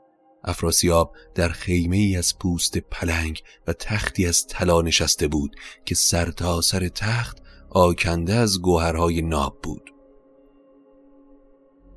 افراسیاب 0.43 1.15
در 1.35 1.49
خیمه 1.49 1.97
ای 1.97 2.17
از 2.17 2.37
پوست 2.37 2.77
پلنگ 2.77 3.43
و 3.67 3.73
تختی 3.73 4.25
از 4.25 4.47
طلا 4.47 4.81
نشسته 4.81 5.27
بود 5.27 5.55
که 5.85 5.95
سر 5.95 6.31
تا 6.31 6.61
سر 6.61 6.87
تخت 6.87 7.37
آکنده 7.69 8.33
از 8.33 8.61
گوهرهای 8.61 9.21
ناب 9.21 9.59
بود. 9.63 9.94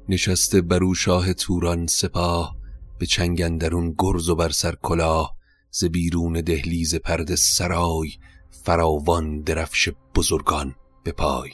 نشسته 0.08 0.60
برو 0.60 0.94
شاه 0.94 1.32
توران 1.32 1.86
سپاه 1.86 2.56
به 2.98 3.06
چنگندرون 3.06 3.94
گرز 3.98 4.28
و 4.28 4.34
بر 4.34 4.48
سر 4.48 4.74
کلاه 4.82 5.36
ز 5.70 5.84
بیرون 5.84 6.32
دهلیز 6.32 6.94
پرد 6.94 7.34
سرای 7.34 8.10
فراوان 8.50 9.40
درفش 9.40 9.88
بزرگان 10.14 10.74
به 11.04 11.12
پای. 11.12 11.50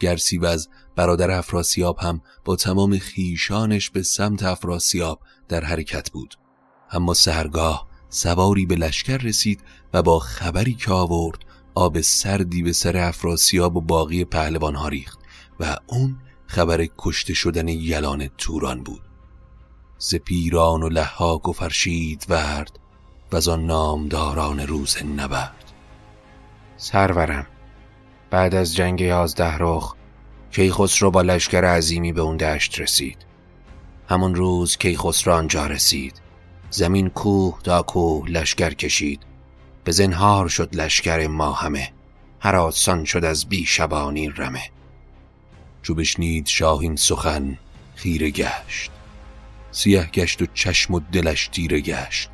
گرسیوز 0.00 0.68
برادر 0.96 1.30
افراسیاب 1.30 1.98
هم 1.98 2.20
با 2.44 2.56
تمام 2.56 2.98
خیشانش 2.98 3.90
به 3.90 4.02
سمت 4.02 4.42
افراسیاب 4.42 5.20
در 5.48 5.64
حرکت 5.64 6.10
بود. 6.10 6.34
اما 6.90 7.14
سهرگاه 7.14 7.88
سواری 8.08 8.66
به 8.66 8.74
لشکر 8.74 9.16
رسید 9.16 9.60
و 9.94 10.02
با 10.02 10.18
خبری 10.18 10.74
که 10.74 10.92
آورد 10.92 11.38
آب 11.74 12.00
سردی 12.00 12.62
به 12.62 12.72
سر 12.72 12.96
افراسیاب 12.96 13.76
و 13.76 13.80
باقی 13.80 14.24
پهلوان 14.24 14.74
ها 14.74 14.88
ریخت 14.88 15.18
و 15.60 15.76
اون 15.86 16.18
خبر 16.50 16.86
کشته 16.98 17.34
شدن 17.34 17.68
یلان 17.68 18.30
توران 18.38 18.82
بود. 18.82 19.00
ز 19.98 20.14
پیران 20.14 20.82
و 20.82 20.88
لحاک 20.88 21.48
و 21.48 21.52
فرشید 21.52 22.26
ورد 22.28 22.78
و 23.32 23.36
از 23.36 23.48
آن 23.48 23.66
نامداران 23.66 24.60
روز 24.60 24.96
نبرد. 25.16 25.72
سرورم 26.76 27.46
بعد 28.30 28.54
از 28.54 28.76
جنگ 28.76 29.00
یازده 29.00 29.56
رخ 29.58 29.94
کیخسرو 30.50 31.10
با 31.10 31.22
لشکر 31.22 31.64
عظیمی 31.64 32.12
به 32.12 32.20
اون 32.20 32.36
دشت 32.36 32.80
رسید. 32.80 33.18
همون 34.08 34.34
روز 34.34 34.76
کیخسرو 34.76 35.34
آنجا 35.34 35.66
رسید. 35.66 36.20
زمین 36.70 37.08
کوه 37.08 37.58
دا 37.64 37.82
کوه 37.82 38.30
لشکر 38.30 38.74
کشید. 38.74 39.20
به 39.84 39.92
زنهار 39.92 40.48
شد 40.48 40.76
لشکر 40.76 41.26
ما 41.26 41.52
همه 41.52 41.92
هر 42.40 42.56
آسان 42.56 43.04
شد 43.04 43.24
از 43.24 43.48
بی 43.48 43.66
شبانی 43.66 44.28
رمه. 44.28 44.79
چو 45.82 45.94
بشنید 45.94 46.46
شاهین 46.46 46.96
سخن 46.96 47.58
خیره 47.94 48.30
گشت. 48.30 48.90
سیه 49.70 50.04
گشت 50.04 50.42
و 50.42 50.46
چشم 50.54 50.94
و 50.94 51.00
دلش 51.12 51.48
تیره 51.48 51.80
گشت. 51.80 52.30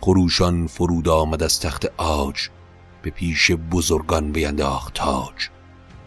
خروشان 0.00 0.66
فرود 0.66 1.08
آمد 1.08 1.42
از 1.42 1.60
تخت 1.60 1.86
آج 1.96 2.48
به 3.02 3.10
پیش 3.10 3.50
بزرگان 3.50 4.32
بینداخت 4.32 4.94
تاج. 4.94 5.48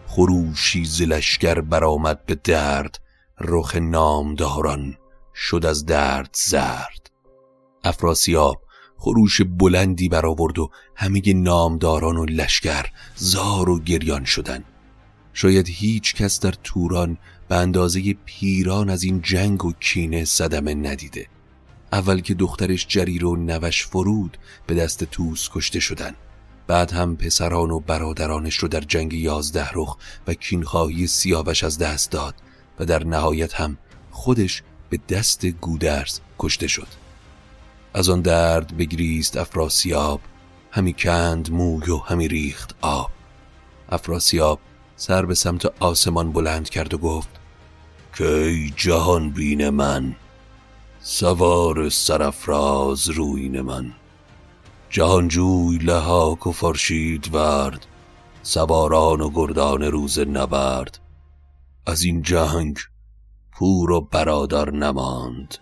خروشی 0.06 0.84
ز 0.84 1.02
لشکر 1.02 1.60
برآمد 1.60 2.26
به 2.26 2.34
درد 2.34 2.98
رخ 3.40 3.76
نامداران 3.76 4.96
شد 5.34 5.66
از 5.66 5.86
درد 5.86 6.30
زرد. 6.32 7.10
افراسیاب 7.84 8.62
خروش 8.96 9.40
بلندی 9.40 10.08
برآورد 10.08 10.58
و 10.58 10.70
همه 10.94 11.22
نامداران 11.34 12.16
و 12.16 12.24
لشکر 12.24 12.86
زار 13.16 13.68
و 13.68 13.80
گریان 13.80 14.24
شدند. 14.24 14.64
شاید 15.40 15.68
هیچ 15.68 16.14
کس 16.14 16.40
در 16.40 16.54
توران 16.64 17.18
به 17.48 17.56
اندازه 17.56 18.16
پیران 18.24 18.90
از 18.90 19.02
این 19.02 19.20
جنگ 19.22 19.64
و 19.64 19.72
کینه 19.80 20.24
صدمه 20.24 20.74
ندیده. 20.74 21.26
اول 21.92 22.20
که 22.20 22.34
دخترش 22.34 22.86
جریر 22.86 23.24
و 23.24 23.36
نوش 23.36 23.86
فرود 23.86 24.38
به 24.66 24.74
دست 24.74 25.04
توس 25.04 25.48
کشته 25.52 25.80
شدن. 25.80 26.14
بعد 26.66 26.92
هم 26.92 27.16
پسران 27.16 27.70
و 27.70 27.80
برادرانش 27.80 28.56
رو 28.56 28.68
در 28.68 28.80
جنگ 28.80 29.12
یازده 29.14 29.68
رخ 29.74 29.96
و 30.26 30.34
کینخواهی 30.34 31.06
سیاوش 31.06 31.64
از 31.64 31.78
دست 31.78 32.10
داد 32.10 32.34
و 32.78 32.84
در 32.84 33.04
نهایت 33.04 33.54
هم 33.54 33.78
خودش 34.10 34.62
به 34.90 35.00
دست 35.08 35.46
گودرز 35.46 36.20
کشته 36.38 36.66
شد. 36.66 36.88
از 37.94 38.08
آن 38.08 38.20
درد 38.20 38.76
بگریست 38.76 39.36
افراسیاب 39.36 40.20
همی 40.70 40.92
کند 40.92 41.52
موی 41.52 41.90
و 41.90 41.96
همی 41.96 42.28
ریخت 42.28 42.74
آب. 42.80 43.10
افراسیاب 43.88 44.60
سر 45.00 45.26
به 45.26 45.34
سمت 45.34 45.82
آسمان 45.82 46.32
بلند 46.32 46.68
کرد 46.68 46.94
و 46.94 46.98
گفت 46.98 47.28
که 48.16 48.28
ای 48.28 48.72
جهان 48.76 49.30
بین 49.30 49.68
من 49.68 50.16
سوار 51.00 51.88
سرفراز 51.88 53.08
روین 53.08 53.60
من. 53.60 53.92
جهانجوی 54.90 55.78
لحاک 55.78 56.46
و 56.46 56.52
فرشید 56.52 57.34
ورد 57.34 57.86
سواران 58.42 59.20
و 59.20 59.30
گردان 59.30 59.82
روز 59.82 60.18
نبرد. 60.18 60.98
از 61.86 62.02
این 62.02 62.22
جنگ 62.22 62.78
پور 63.52 63.90
و 63.90 64.00
برادر 64.00 64.70
نماند 64.70 65.58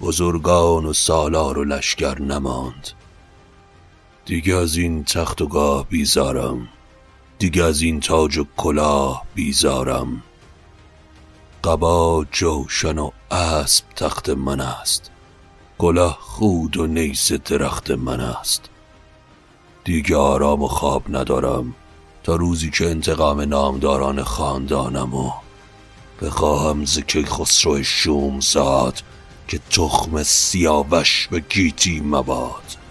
بزرگان 0.00 0.84
و 0.84 0.92
سالار 0.92 1.58
و 1.58 1.64
لشکر 1.64 2.22
نماند. 2.22 2.88
دیگه 4.24 4.56
از 4.56 4.76
این 4.76 5.04
تخت 5.04 5.42
و 5.42 5.46
گاه 5.46 5.88
بیزارم. 5.88 6.68
دیگه 7.42 7.64
از 7.64 7.82
این 7.82 8.00
تاج 8.00 8.38
و 8.38 8.46
کلاه 8.56 9.24
بیزارم. 9.34 10.22
قبا 11.64 12.26
جوشن 12.32 12.98
و 12.98 13.10
اسب 13.30 13.84
تخت 13.96 14.28
من 14.28 14.60
است. 14.60 15.10
کلاه 15.78 16.18
خود 16.20 16.76
و 16.76 16.86
نیس 16.86 17.32
درخت 17.32 17.90
من 17.90 18.20
است. 18.20 18.64
دیگه 19.84 20.16
آرام 20.16 20.62
و 20.62 20.68
خواب 20.68 21.02
ندارم 21.08 21.74
تا 22.22 22.36
روزی 22.36 22.70
که 22.70 22.90
انتقام 22.90 23.40
نامداران 23.40 24.22
خاندانم 24.22 25.14
و 25.14 25.32
بخواهم 26.22 26.84
ز 26.84 26.98
خسرو 27.26 27.82
شوم 27.82 28.40
زاد 28.40 29.02
که 29.48 29.60
تخم 29.70 30.22
سیاوش 30.22 31.28
به 31.30 31.40
گیتی 31.40 32.00
مباد. 32.00 32.81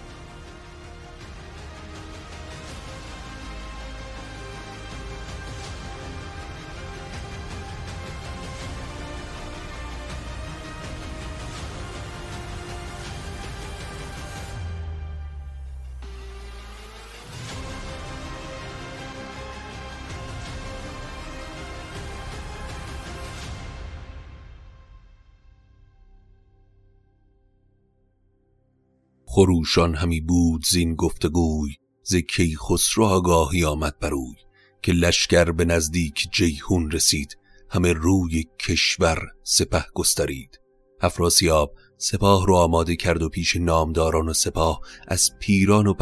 خروشان 29.34 29.96
همی 29.96 30.22
بود 30.22 30.66
زین 30.66 30.96
گفتگوی 30.96 31.72
ز 32.04 32.16
خسرو 32.60 33.06
آگاهی 33.06 33.66
آمد 33.66 34.00
بروی 34.00 34.36
که 34.82 34.92
لشکر 34.92 35.52
به 35.52 35.66
نزدیک 35.66 36.28
جیهون 36.32 36.92
رسید 36.92 37.38
همه 37.70 37.94
روی 37.94 38.46
کشور 38.60 39.20
سپه 39.44 39.86
گسترید. 39.94 40.60
افراسیاب 41.02 41.74
سپاه 41.98 42.48
رو 42.48 42.56
آماده 42.56 42.96
کرد 42.96 43.22
و 43.22 43.30
پیش 43.30 43.56
نامداران 43.56 44.30
و 44.30 44.34
سپاه 44.34 44.82
از 45.08 45.32
پیران 45.40 45.88
و 45.88 45.96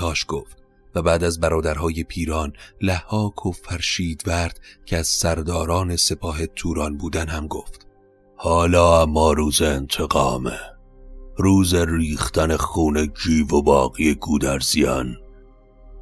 هاش 0.00 0.24
گفت 0.28 0.56
و 0.94 1.02
بعد 1.02 1.24
از 1.24 1.40
برادرهای 1.40 2.04
پیران 2.04 2.52
لحاک 2.80 3.46
و 3.46 3.52
فرشید 3.52 4.22
ورد 4.26 4.60
که 4.86 4.96
از 4.96 5.06
سرداران 5.06 5.96
سپاه 5.96 6.46
توران 6.46 6.96
بودن 6.96 7.28
هم 7.28 7.46
گفت. 7.46 7.86
حالا 8.36 9.02
اما 9.02 9.32
روز 9.32 9.62
انتقامه. 9.62 10.69
روز 11.40 11.74
ریختن 11.74 12.56
خون 12.56 13.12
جیو 13.22 13.46
و 13.46 13.62
باقی 13.62 14.14
گودرزیان 14.14 15.16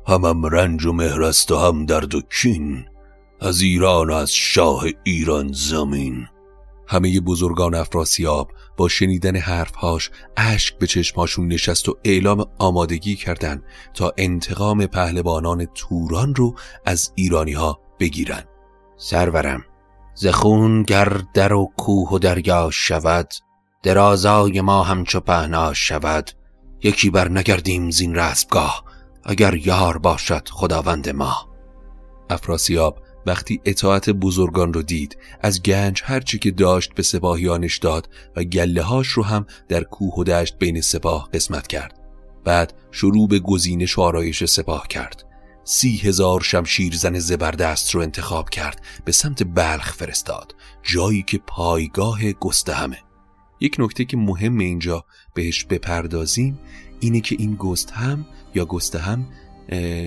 همم 0.09 0.47
رنج 0.47 0.87
و 0.87 0.92
مهرست 0.92 1.50
و 1.50 1.57
هم 1.57 1.87
درد 1.87 2.14
و 2.14 2.21
کین. 2.21 2.85
از 3.40 3.61
ایران 3.61 4.11
و 4.11 4.12
از 4.14 4.33
شاه 4.33 4.85
ایران 5.04 5.52
زمین. 5.52 6.26
همه 6.87 7.21
بزرگان 7.21 7.75
افراسیاب 7.75 8.50
با 8.76 8.88
شنیدن 8.88 9.37
حرفهاش 9.37 10.11
اشک 10.37 10.78
به 10.78 10.87
چشماشون 10.87 11.49
نشست 11.49 11.88
و 11.88 11.97
اعلام 12.04 12.47
آمادگی 12.59 13.16
کردند 13.16 13.62
تا 13.95 14.12
انتقام 14.16 14.87
پهلوانان 14.87 15.66
توران 15.75 16.35
رو 16.35 16.54
از 16.87 17.12
ایرانی 17.14 17.53
ها 17.53 17.81
بگیرن. 17.98 18.44
سرورم 18.96 19.64
زخون 20.14 20.83
گر 20.83 21.20
در 21.35 21.53
و 21.53 21.72
کوه 21.77 22.11
و 22.12 22.18
دریا 22.18 22.70
شود 22.72 23.29
درازای 23.83 24.61
ما 24.61 24.83
همچو 24.83 25.21
پهناش 25.21 25.88
شود. 25.88 26.31
یکی 26.83 27.11
بر 27.11 27.29
نگردیم 27.29 27.91
زین 27.91 28.14
رسبگاه 28.14 28.85
اگر 29.25 29.55
یار 29.55 29.99
باشد 29.99 30.49
خداوند 30.49 31.09
ما. 31.09 31.49
افراسیاب 32.31 33.03
وقتی 33.27 33.61
اطاعت 33.64 34.11
بزرگان 34.11 34.73
رو 34.73 34.83
دید 34.83 35.19
از 35.41 35.62
گنج 35.62 36.03
هرچی 36.05 36.38
که 36.38 36.51
داشت 36.51 36.95
به 36.95 37.03
سپاهیانش 37.03 37.79
داد 37.79 38.09
و 38.37 38.45
گله 38.45 38.83
هاش 38.83 39.09
رو 39.09 39.23
هم 39.23 39.47
در 39.69 39.85
کوه 39.85 40.14
و 40.14 40.25
دشت 40.25 40.59
بین 40.59 40.81
سپاه 40.81 41.29
قسمت 41.35 41.67
کرد. 41.67 41.99
بعد 42.45 42.75
شروع 42.91 43.29
به 43.29 43.38
گزینش 43.38 43.99
و 43.99 44.03
آرایش 44.03 44.45
سپاه 44.45 44.88
کرد. 44.88 45.25
سی 45.64 45.97
هزار 45.97 46.41
شمشیر 46.41 46.97
زن 46.97 47.19
زبردست 47.19 47.91
رو 47.91 48.01
انتخاب 48.01 48.51
کرد 48.51 48.83
به 49.05 49.12
سمت 49.12 49.43
بلخ 49.55 49.95
فرستاد 49.95 50.55
جایی 50.83 51.23
که 51.23 51.38
پایگاه 51.38 52.33
گستهمه. 52.33 52.99
یک 53.61 53.77
نکته 53.79 54.05
که 54.05 54.16
مهم 54.16 54.59
اینجا 54.59 55.05
بهش 55.35 55.64
بپردازیم 55.64 56.59
اینه 57.01 57.21
که 57.21 57.37
این 57.38 57.55
گست 57.55 57.90
هم 57.90 58.27
یا 58.55 58.64
گست 58.64 58.97
هم 58.97 59.27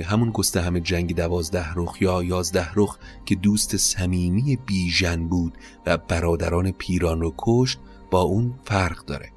همون 0.05 0.31
گسته 0.31 0.61
همه 0.61 0.79
جنگ 0.79 1.15
دوازده 1.15 1.73
رخ 1.75 2.01
یا 2.01 2.23
یازده 2.23 2.69
رخ 2.75 2.97
که 3.25 3.35
دوست 3.35 3.77
صمیمی 3.77 4.55
بیژن 4.65 5.27
بود 5.27 5.57
و 5.85 5.97
برادران 5.97 6.71
پیران 6.71 7.21
رو 7.21 7.33
کشت 7.37 7.79
با 8.11 8.21
اون 8.21 8.53
فرق 8.65 9.05
داره. 9.05 9.31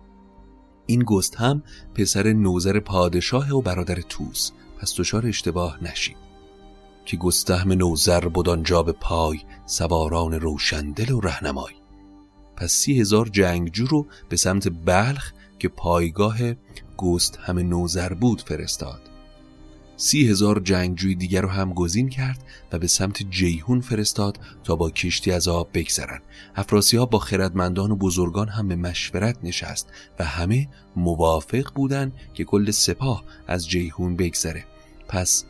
این 0.86 1.02
گست 1.02 1.36
هم 1.36 1.62
پسر 1.94 2.32
نوزر 2.32 2.80
پادشاه 2.80 3.52
و 3.52 3.62
برادر 3.62 4.00
توس 4.08 4.50
پس 4.80 4.94
دچار 4.98 5.26
اشتباه 5.26 5.84
نشید. 5.84 6.16
که 7.04 7.16
گستهم 7.16 7.72
نوزر 7.72 8.28
بود 8.28 8.84
به 8.86 8.92
پای 8.92 9.40
سواران 9.66 10.34
روشندل 10.34 11.12
و 11.12 11.20
رهنمای. 11.20 11.83
پس 12.56 12.72
سی 12.72 13.00
هزار 13.00 13.28
جنگجو 13.28 13.86
رو 13.86 14.06
به 14.28 14.36
سمت 14.36 14.68
بلخ 14.84 15.32
که 15.58 15.68
پایگاه 15.68 16.38
گست 16.96 17.38
همه 17.42 17.62
نوزر 17.62 18.14
بود 18.14 18.42
فرستاد. 18.42 19.00
سی 19.96 20.28
هزار 20.28 20.60
جنگجوی 20.60 21.14
دیگر 21.14 21.42
رو 21.42 21.48
هم 21.48 21.72
گزین 21.72 22.08
کرد 22.08 22.44
و 22.72 22.78
به 22.78 22.86
سمت 22.86 23.30
جیهون 23.30 23.80
فرستاد 23.80 24.38
تا 24.64 24.76
با 24.76 24.90
کشتی 24.90 25.32
از 25.32 25.48
آب 25.48 25.70
بگذرن. 25.74 26.20
افراسیاب 26.56 27.10
با 27.10 27.18
خردمندان 27.18 27.90
و 27.90 27.96
بزرگان 27.96 28.48
هم 28.48 28.68
به 28.68 28.76
مشورت 28.76 29.36
نشست 29.42 29.88
و 30.18 30.24
همه 30.24 30.68
موافق 30.96 31.72
بودن 31.74 32.12
که 32.34 32.44
کل 32.44 32.70
سپاه 32.70 33.24
از 33.46 33.68
جیهون 33.68 34.16
بگذره. 34.16 34.64
پس 35.08 35.44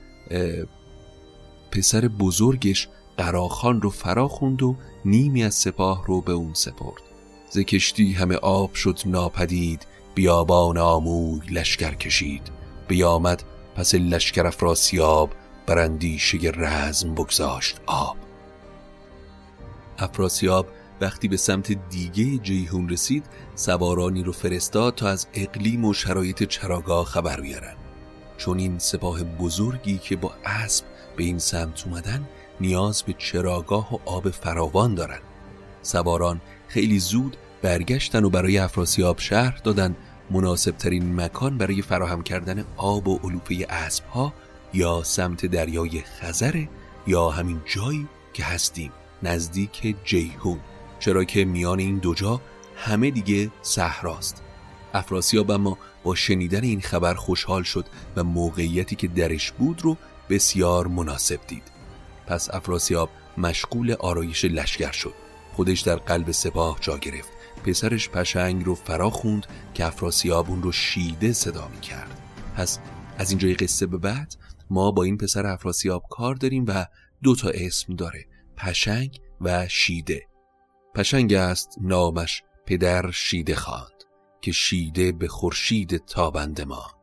پسر 1.71 2.09
بزرگش 2.09 2.89
قراخان 3.17 3.83
رو 3.83 3.91
فرا 3.91 4.29
خوند 4.29 4.63
و 4.63 4.77
نیمی 5.05 5.45
از 5.45 5.55
سپاه 5.55 6.05
رو 6.07 6.21
به 6.21 6.33
اون 6.33 6.55
سپرد. 6.55 7.03
ز 7.51 7.59
کشتی 7.59 8.13
همه 8.13 8.35
آب 8.35 8.75
شد 8.75 9.01
ناپدید 9.07 9.87
بیابان 10.15 10.79
آموی 10.79 11.41
لشکر 11.51 11.95
کشید. 11.95 12.43
بیامد 12.89 13.43
پس 13.77 13.95
لشکر 13.95 14.47
افراسیاب 14.47 15.31
برندیشه 15.67 16.39
رزم 16.39 17.15
بگذاشت 17.15 17.81
آب. 17.87 18.17
افراسیاب 19.99 20.67
وقتی 21.01 21.29
به 21.29 21.37
سمت 21.37 21.73
دیگه 21.91 22.39
جیهون 22.39 22.89
رسید 22.89 23.25
سوارانی 23.55 24.23
رو 24.23 24.33
فرستاد 24.33 24.95
تا 24.95 25.09
از 25.09 25.27
اقلیم 25.35 25.85
و 25.85 25.93
شرایط 25.93 26.43
چراگاه 26.43 27.07
خبر 27.07 27.41
بیارن. 27.41 27.75
چون 28.37 28.59
این 28.59 28.79
سپاه 28.79 29.23
بزرگی 29.23 29.99
که 29.99 30.17
با 30.17 30.33
اسب 30.45 30.85
به 31.17 31.25
این 31.25 31.39
سمت 31.39 31.87
اومدن 31.87 32.29
نیاز 32.61 33.03
به 33.03 33.15
چراگاه 33.19 33.95
و 33.95 33.99
آب 34.05 34.31
فراوان 34.31 34.95
دارن 34.95 35.21
سواران 35.83 36.41
خیلی 36.69 36.99
زود 36.99 37.37
برگشتن 37.63 38.25
و 38.25 38.31
برای 38.31 38.59
افراسیاب 38.59 39.19
شهر 39.19 39.61
دادن 39.65 39.97
مناسب 40.31 40.71
ترین 40.71 41.21
مکان 41.21 41.59
برای 41.59 41.83
فراهم 41.83 42.23
کردن 42.23 42.65
آب 42.77 43.09
و 43.09 43.19
علوفه 43.19 43.67
اسب 43.71 44.05
ها 44.05 44.33
یا 44.75 45.03
سمت 45.03 45.47
دریای 45.47 46.01
خزره 46.01 46.69
یا 47.07 47.31
همین 47.31 47.61
جایی 47.75 48.09
که 48.33 48.45
هستیم 48.45 48.93
نزدیک 49.23 49.97
جیهون. 50.05 50.61
چرا 50.99 51.25
که 51.25 51.45
میان 51.45 51.79
این 51.79 51.99
دو 51.99 52.15
جا 52.15 52.41
همه 52.77 53.11
دیگه 53.11 53.51
صحراست. 53.63 54.43
افراسیاب 54.95 55.51
اما 55.51 55.79
با 56.05 56.15
شنیدن 56.15 56.63
این 56.63 56.81
خبر 56.81 57.15
خوشحال 57.15 57.63
شد 57.63 57.87
و 58.17 58.25
موقعیتی 58.25 58.97
که 58.97 59.09
درش 59.09 59.53
بود 59.53 59.83
رو 59.83 59.97
بسیار 60.31 60.87
مناسب 60.87 61.41
دید. 61.47 61.74
پس 62.27 62.55
افراسیاب 62.55 63.11
مشغول 63.39 63.93
آرایش 63.93 64.45
لشکر 64.45 64.93
شد. 64.93 65.15
خودش 65.53 65.81
در 65.81 65.97
قلب 65.97 66.31
سپاه 66.31 66.79
جا 66.81 66.99
گرفت. 66.99 67.29
پسرش 67.65 68.09
پشنگ 68.09 68.65
رو 68.65 68.75
فرا 68.75 69.11
خوند 69.11 69.47
که 69.75 69.87
افراسیاب 69.87 70.51
اون 70.51 70.63
رو 70.63 70.73
شیده 70.73 71.33
صدا 71.33 71.69
می 71.69 71.81
کرد. 71.81 72.21
پس 72.57 72.79
از 73.19 73.31
اینجای 73.31 73.55
قصه 73.55 73.87
به 73.87 73.99
بعد 73.99 74.35
ما 74.71 74.91
با 74.91 75.03
این 75.03 75.17
پسر 75.17 75.47
افراسیاب 75.47 76.03
کار 76.11 76.35
داریم 76.35 76.65
و 76.69 76.87
دو 77.23 77.37
تا 77.37 77.49
اسم 77.49 77.97
داره. 77.97 78.25
پشنگ 78.57 79.19
و 79.41 79.69
شیده. 79.69 80.27
پشنگ 80.95 81.35
است 81.35 81.69
نامش 81.81 82.43
پدر 82.67 83.11
شیده 83.11 83.55
خواند 83.55 83.91
که 84.41 84.53
شیده 84.53 85.13
به 85.13 85.29
خورشید 85.29 85.97
تابنده 85.97 86.65
ماند. 86.65 86.95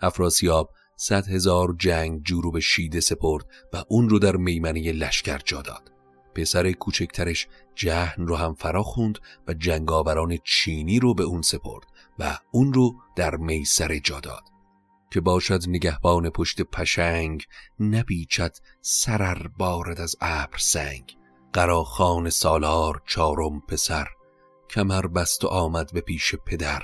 افراسیاب 0.00 0.70
صد 1.00 1.28
هزار 1.28 1.76
جنگ 1.78 2.30
رو 2.30 2.50
به 2.50 2.60
شیده 2.60 3.00
سپرد 3.00 3.44
و 3.72 3.82
اون 3.88 4.08
رو 4.08 4.18
در 4.18 4.36
میمنه 4.36 4.92
لشکر 4.92 5.38
جا 5.38 5.62
داد. 5.62 5.92
پسر 6.34 6.72
کوچکترش 6.72 7.46
جهن 7.74 8.26
رو 8.26 8.36
هم 8.36 8.54
فرا 8.54 8.82
خوند 8.82 9.18
و 9.48 9.54
جنگاوران 9.54 10.38
چینی 10.44 11.00
رو 11.00 11.14
به 11.14 11.22
اون 11.22 11.42
سپرد 11.42 11.84
و 12.18 12.38
اون 12.50 12.72
رو 12.72 12.96
در 13.16 13.36
میسر 13.36 13.98
جا 13.98 14.20
داد. 14.20 14.42
که 15.10 15.20
باشد 15.20 15.68
نگهبان 15.68 16.30
پشت 16.30 16.62
پشنگ 16.62 17.44
نپیچد 17.80 18.56
سرر 18.80 19.46
بارد 19.58 20.00
از 20.00 20.16
ابر 20.20 20.58
سنگ. 20.58 21.16
قراخان 21.52 22.30
سالار 22.30 23.02
چارم 23.06 23.60
پسر 23.60 24.08
کمر 24.70 25.06
بست 25.06 25.44
و 25.44 25.48
آمد 25.48 25.92
به 25.92 26.00
پیش 26.00 26.34
پدر. 26.46 26.82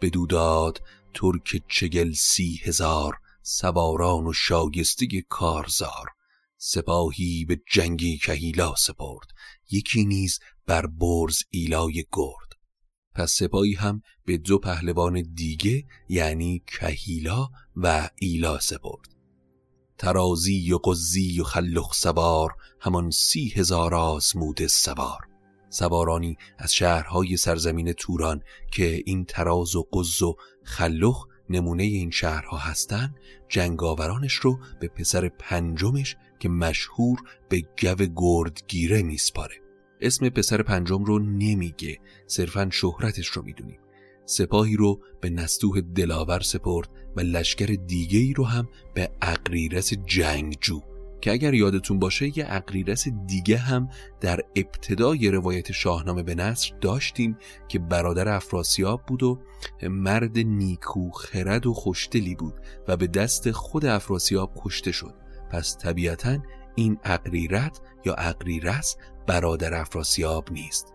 بدو 0.00 0.26
داد 0.26 0.82
ترک 1.14 1.62
چگل 1.68 2.12
سی 2.12 2.60
هزار 2.64 3.18
سواران 3.46 4.26
و 4.26 4.32
شایسته 4.32 5.06
کارزار 5.28 6.06
سپاهی 6.56 7.44
به 7.44 7.60
جنگی 7.72 8.18
کهیلا 8.18 8.74
سپرد 8.74 9.26
یکی 9.70 10.04
نیز 10.04 10.38
بر 10.66 10.86
برز 10.86 11.42
ایلای 11.50 12.04
گرد. 12.12 12.58
پس 13.14 13.32
سپاهی 13.32 13.74
هم 13.74 14.02
به 14.24 14.36
دو 14.36 14.58
پهلوان 14.58 15.22
دیگه 15.34 15.84
یعنی 16.08 16.62
کهیلا 16.66 17.48
و 17.76 18.10
ایلا 18.20 18.58
سپرد. 18.58 19.14
ترازی 19.98 20.72
و 20.72 20.78
قزی 20.78 21.40
و 21.40 21.44
خلخ 21.44 21.94
سوار 21.94 22.50
همان 22.80 23.10
سی 23.10 23.48
هزار 23.48 23.94
آزمود 23.94 24.66
سوار. 24.66 25.20
سوارانی 25.70 26.36
از 26.58 26.74
شهرهای 26.74 27.36
سرزمین 27.36 27.92
توران 27.92 28.42
که 28.72 29.02
این 29.06 29.24
تراز 29.24 29.76
و 29.76 29.88
قز 29.92 30.22
و 30.22 30.36
خلخ 30.64 31.26
نمونه 31.50 31.82
این 31.82 32.10
شهرها 32.10 32.56
هستند 32.56 33.14
جنگاورانش 33.48 34.34
رو 34.34 34.58
به 34.80 34.88
پسر 34.88 35.28
پنجمش 35.28 36.16
که 36.38 36.48
مشهور 36.48 37.18
به 37.48 37.60
گو 38.06 38.44
گردگیره 38.44 39.02
میسپاره. 39.02 39.54
اسم 40.00 40.28
پسر 40.28 40.62
پنجم 40.62 41.04
رو 41.04 41.18
نمیگه 41.18 41.98
صرفا 42.26 42.68
شهرتش 42.72 43.26
رو 43.26 43.42
می‌دونیم. 43.42 43.78
سپاهی 44.24 44.76
رو 44.76 45.00
به 45.20 45.30
نستوه 45.30 45.80
دلاور 45.80 46.40
سپرد 46.40 46.88
و 47.16 47.20
لشکر 47.20 47.66
دیگه 47.66 48.18
ای 48.18 48.32
رو 48.32 48.44
هم 48.44 48.68
به 48.94 49.10
اقریرس 49.22 49.92
جنگجو 49.94 50.80
که 51.24 51.32
اگر 51.32 51.54
یادتون 51.54 51.98
باشه 51.98 52.38
یه 52.38 52.46
اقریرس 52.48 53.08
دیگه 53.08 53.56
هم 53.56 53.88
در 54.20 54.40
ابتدای 54.56 55.30
روایت 55.30 55.72
شاهنامه 55.72 56.22
به 56.22 56.34
نصر 56.34 56.74
داشتیم 56.80 57.36
که 57.68 57.78
برادر 57.78 58.28
افراسیاب 58.28 59.06
بود 59.06 59.22
و 59.22 59.40
مرد 59.82 60.38
نیکو 60.38 61.10
خرد 61.10 61.66
و 61.66 61.74
خوشدلی 61.74 62.34
بود 62.34 62.54
و 62.88 62.96
به 62.96 63.06
دست 63.06 63.50
خود 63.50 63.86
افراسیاب 63.86 64.52
کشته 64.56 64.92
شد. 64.92 65.14
پس 65.50 65.76
طبیعتا 65.76 66.38
این 66.74 66.98
اقریرت 67.04 67.80
یا 68.04 68.14
اقریرس 68.14 68.96
برادر 69.26 69.74
افراسیاب 69.74 70.52
نیست. 70.52 70.92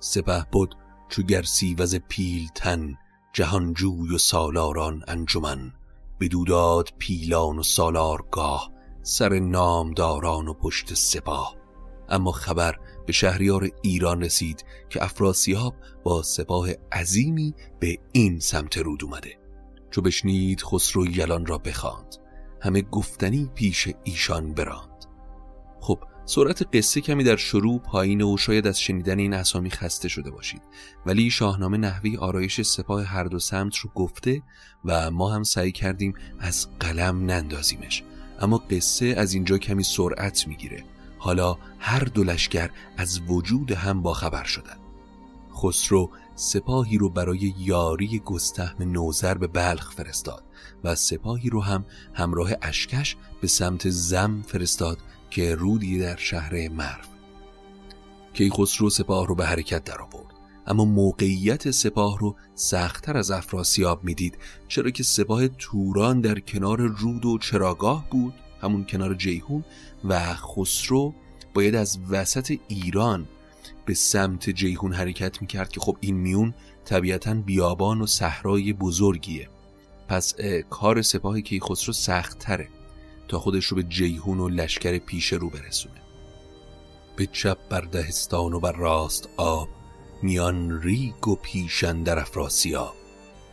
سپه 0.00 0.46
بود 0.52 0.74
چو 1.08 1.22
گرسیوز 1.22 1.94
پیلتن 1.94 2.94
جهانجوی 3.32 4.14
و 4.14 4.18
سالاران 4.18 5.04
انجمن. 5.08 5.72
بدوداد 6.20 6.88
پیلان 6.98 7.58
و 7.58 7.62
سالارگاه 7.62 8.77
سر 9.08 9.38
نامداران 9.38 10.48
و 10.48 10.54
پشت 10.54 10.94
سپاه. 10.94 11.56
اما 12.08 12.32
خبر 12.32 12.76
به 13.06 13.12
شهریار 13.12 13.70
ایران 13.82 14.22
رسید 14.22 14.64
که 14.88 15.04
افراسیاب 15.04 15.74
با 16.04 16.22
سپاه 16.22 16.68
عظیمی 16.92 17.54
به 17.80 17.98
این 18.12 18.40
سمت 18.40 18.78
رود 18.78 19.04
اومده. 19.04 19.38
چو 19.90 20.02
بشنید 20.02 20.62
خسرو 20.62 21.06
یلان 21.06 21.46
را 21.46 21.58
بخواند. 21.58 22.16
همه 22.62 22.82
گفتنی 22.82 23.50
پیش 23.54 23.88
ایشان 24.04 24.54
براند. 24.54 25.04
خب 25.80 25.98
سرعت 26.24 26.76
قصه 26.76 27.00
کمی 27.00 27.24
در 27.24 27.36
شروع 27.36 27.78
پایین 27.78 28.22
و 28.22 28.36
شاید 28.36 28.66
از 28.66 28.80
شنیدن 28.80 29.18
این 29.18 29.34
اسامی 29.34 29.70
خسته 29.70 30.08
شده 30.08 30.30
باشید. 30.30 30.62
ولی 31.06 31.30
شاهنامه 31.30 31.78
نحوی 31.78 32.16
آرایش 32.16 32.60
سپاه 32.60 33.04
هر 33.04 33.24
دو 33.24 33.38
سمت 33.38 33.76
رو 33.76 33.90
گفته 33.94 34.42
و 34.84 35.10
ما 35.10 35.30
هم 35.30 35.42
سعی 35.42 35.72
کردیم 35.72 36.14
از 36.38 36.68
قلم 36.80 37.26
نندازیمش. 37.26 38.02
اما 38.38 38.58
قصه 38.58 39.06
از 39.06 39.34
اینجا 39.34 39.58
کمی 39.58 39.82
سرعت 39.82 40.48
می‌گیره. 40.48 40.84
حالا 41.18 41.58
هر 41.78 42.00
دو 42.00 42.24
لشکر 42.24 42.70
از 42.96 43.20
وجود 43.28 43.72
هم 43.72 44.02
باخبر 44.02 44.44
شدن. 44.44 44.76
خسرو 45.54 46.10
سپاهی 46.34 46.98
رو 46.98 47.08
برای 47.08 47.54
یاری 47.58 48.18
گستهم 48.18 48.92
نوزر 48.92 49.34
به 49.34 49.46
بلخ 49.46 49.92
فرستاد 49.92 50.44
و 50.84 50.94
سپاهی 50.94 51.50
رو 51.50 51.62
هم 51.62 51.84
همراه 52.14 52.50
اشکش 52.62 53.16
به 53.40 53.48
سمت 53.48 53.90
زم 53.90 54.42
فرستاد 54.42 54.98
که 55.30 55.54
رودی 55.54 55.98
در 55.98 56.16
شهر 56.16 56.68
مرو. 56.68 57.04
کیخسرو 58.34 58.90
سپاه 58.90 59.26
رو 59.26 59.34
به 59.34 59.46
حرکت 59.46 59.84
در 59.84 60.02
آورد. 60.02 60.37
اما 60.68 60.84
موقعیت 60.84 61.70
سپاه 61.70 62.18
رو 62.18 62.36
سختتر 62.54 63.16
از 63.16 63.30
افراسیاب 63.30 64.04
می‌دید 64.04 64.38
چرا 64.68 64.90
که 64.90 65.02
سپاه 65.02 65.48
توران 65.48 66.20
در 66.20 66.40
کنار 66.40 66.80
رود 66.80 67.24
و 67.24 67.38
چراگاه 67.38 68.10
بود 68.10 68.34
همون 68.60 68.84
کنار 68.84 69.14
جیهون 69.14 69.64
و 70.04 70.34
خسرو 70.34 71.14
باید 71.54 71.74
از 71.74 71.98
وسط 72.10 72.58
ایران 72.68 73.28
به 73.86 73.94
سمت 73.94 74.50
جیهون 74.50 74.92
حرکت 74.92 75.40
می‌کرد 75.40 75.68
که 75.68 75.80
خب 75.80 75.96
این 76.00 76.16
میون 76.16 76.54
طبیعتا 76.84 77.34
بیابان 77.34 78.00
و 78.00 78.06
صحرای 78.06 78.72
بزرگیه. 78.72 79.48
پس 80.08 80.34
کار 80.70 81.02
سپاه 81.02 81.40
کیخسرو 81.40 81.92
سختتره 81.92 82.68
تا 83.28 83.38
خودش 83.38 83.64
رو 83.64 83.76
به 83.76 83.82
جیهون 83.82 84.40
و 84.40 84.48
لشکر 84.48 84.98
پیش 84.98 85.32
رو 85.32 85.50
برسونه. 85.50 86.00
به 87.16 87.26
چپ 87.26 87.58
بر 87.68 87.80
دهستان 87.80 88.52
و 88.52 88.60
بر 88.60 88.72
راست 88.72 89.28
آب 89.36 89.68
میان 90.22 90.82
ریگ 90.82 91.28
و 91.28 91.36
پیشن 91.36 92.02
در 92.02 92.18
افراسیاب. 92.18 92.94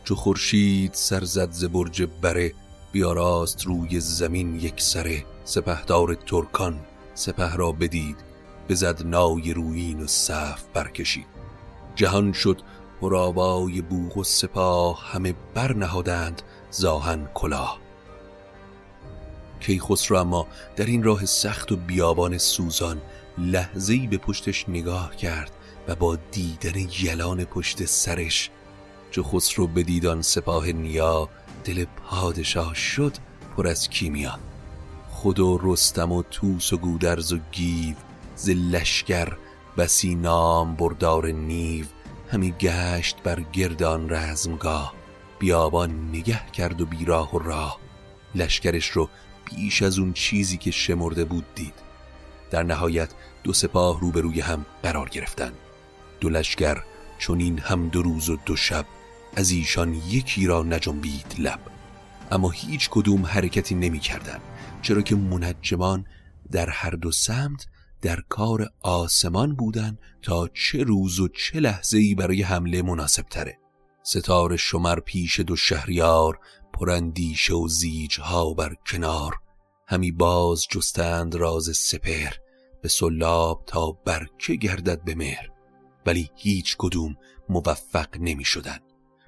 چو 0.04 0.14
خورشید 0.14 0.94
سر 0.94 1.24
زد 1.24 1.50
ز 1.50 1.64
برج 1.64 2.02
بره 2.22 2.52
بیاراست 2.92 3.66
روی 3.66 4.00
زمین 4.00 4.54
یک 4.54 4.80
سره. 4.80 5.24
سپهدار 5.44 6.14
ترکان 6.14 6.80
سپه 7.14 7.56
را 7.56 7.72
بدید 7.72 8.16
بزد 8.68 9.06
نای 9.06 9.54
روین 9.54 10.00
و 10.00 10.06
صف 10.06 10.62
برکشید. 10.74 11.26
جهان 11.94 12.32
شد 12.32 12.60
پرآوای 13.00 13.82
بوغ 13.82 14.16
و 14.16 14.24
سپاه 14.24 15.04
همه 15.12 15.34
برنهادند 15.54 16.42
زاهن 16.70 17.28
کلاه. 17.34 17.78
کیخسرو 19.60 20.16
اما 20.16 20.46
در 20.76 20.86
این 20.86 21.02
راه 21.02 21.24
سخت 21.24 21.72
و 21.72 21.76
بیابان 21.76 22.38
سوزان 22.38 23.02
لحظه‌ای 23.38 24.06
به 24.06 24.18
پشتش 24.18 24.68
نگاه 24.68 25.16
کرد. 25.16 25.55
و 25.88 25.94
با 25.94 26.16
دیدن 26.16 26.88
یلان 27.00 27.44
پشت 27.44 27.84
سرش 27.84 28.50
چو 29.10 29.22
خسرو 29.22 29.66
بدیدان 29.66 30.22
سپاه 30.22 30.66
نیا 30.66 31.28
دل 31.64 31.84
پادشاه 31.84 32.74
شد 32.74 33.16
پر 33.56 33.68
از 33.68 33.88
کیمیا. 33.88 34.38
خود 35.10 35.40
و 35.40 35.60
رستم 35.62 36.12
و 36.12 36.22
توس 36.22 36.72
و 36.72 36.76
گودرز 36.76 37.32
و 37.32 37.38
گیو 37.52 37.96
ز 38.36 38.50
لشکر 38.50 39.36
بسی 39.76 40.14
نام 40.14 40.76
بردار 40.76 41.26
نیو 41.26 41.86
همی 42.28 42.54
گشت 42.60 43.16
بر 43.24 43.40
گردان 43.40 44.10
رزمگاه. 44.10 44.94
بیابان 45.38 46.08
نگه 46.08 46.50
کرد 46.52 46.80
و 46.80 46.86
بیراه 46.86 47.34
و 47.34 47.38
راه. 47.38 47.78
لشکرش 48.34 48.88
رو 48.88 49.08
بیش 49.44 49.82
از 49.82 49.98
اون 49.98 50.12
چیزی 50.12 50.56
که 50.56 50.70
شمرده 50.70 51.24
بود 51.24 51.44
دید. 51.54 51.74
در 52.50 52.62
نهایت 52.62 53.10
دو 53.42 53.52
سپاه 53.52 54.00
روبروی 54.00 54.40
هم 54.40 54.66
قرار 54.82 55.08
گرفتن 55.08 55.52
دو 56.20 56.42
چون 57.18 57.40
این 57.40 57.58
هم 57.58 57.88
دو 57.88 58.02
روز 58.02 58.30
و 58.30 58.36
دو 58.36 58.56
شب 58.56 58.86
از 59.36 59.50
ایشان 59.50 59.94
یکی 59.94 60.46
را 60.46 60.62
نجنبید 60.62 61.34
لب. 61.38 61.60
اما 62.30 62.50
هیچ 62.50 62.88
کدوم 62.90 63.26
حرکتی 63.26 63.74
نمی 63.74 63.98
کردن 63.98 64.40
چرا 64.82 65.02
که 65.02 65.16
منجمان 65.16 66.06
در 66.52 66.70
هر 66.70 66.90
دو 66.90 67.12
سمت 67.12 67.66
در 68.02 68.20
کار 68.28 68.70
آسمان 68.82 69.54
بودن 69.54 69.98
تا 70.22 70.48
چه 70.48 70.82
روز 70.82 71.20
و 71.20 71.28
چه 71.28 71.60
لحظه 71.60 71.98
ای 71.98 72.14
برای 72.14 72.42
حمله 72.42 72.82
مناسب 72.82 73.22
تره 73.22 73.58
ستاره 74.02 74.56
شمر 74.56 75.00
پیش 75.00 75.40
دو 75.40 75.56
شهریار 75.56 76.38
پرندیشه 76.72 77.54
و 77.54 77.68
زیجها 77.68 78.54
بر 78.54 78.74
کنار. 78.86 79.34
همی 79.88 80.12
باز 80.12 80.66
جستند 80.70 81.34
راز 81.34 81.76
سپر 81.76 82.32
به 82.82 82.88
سلاب 82.88 83.62
تا 83.66 83.92
برکه 83.92 84.54
گردد 84.54 85.04
به 85.04 85.14
مهر. 85.14 85.55
ولی 86.06 86.30
هیچ 86.36 86.76
کدوم 86.78 87.16
موفق 87.48 88.08
نمی 88.20 88.44
شدن 88.44 88.78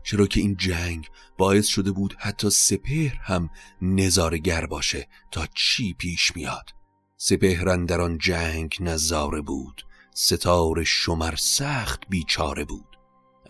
چرا 0.08 0.26
که 0.26 0.40
این 0.40 0.56
جنگ 0.56 1.08
باعث 1.38 1.66
شده 1.66 1.92
بود 1.92 2.16
حتی 2.18 2.50
سپهر 2.50 3.14
هم 3.22 3.50
نظارگر 3.82 4.66
باشه 4.66 5.08
تا 5.30 5.46
چی 5.54 5.94
پیش 5.94 6.36
میاد. 6.36 6.70
سپهرن 7.16 7.84
در 7.84 8.00
آن 8.00 8.18
جنگ 8.18 8.76
نظاره 8.80 9.40
بود 9.40 9.86
ستاره 10.14 10.84
شمر 10.84 11.34
سخت 11.36 12.00
بیچاره 12.08 12.64
بود. 12.64 12.98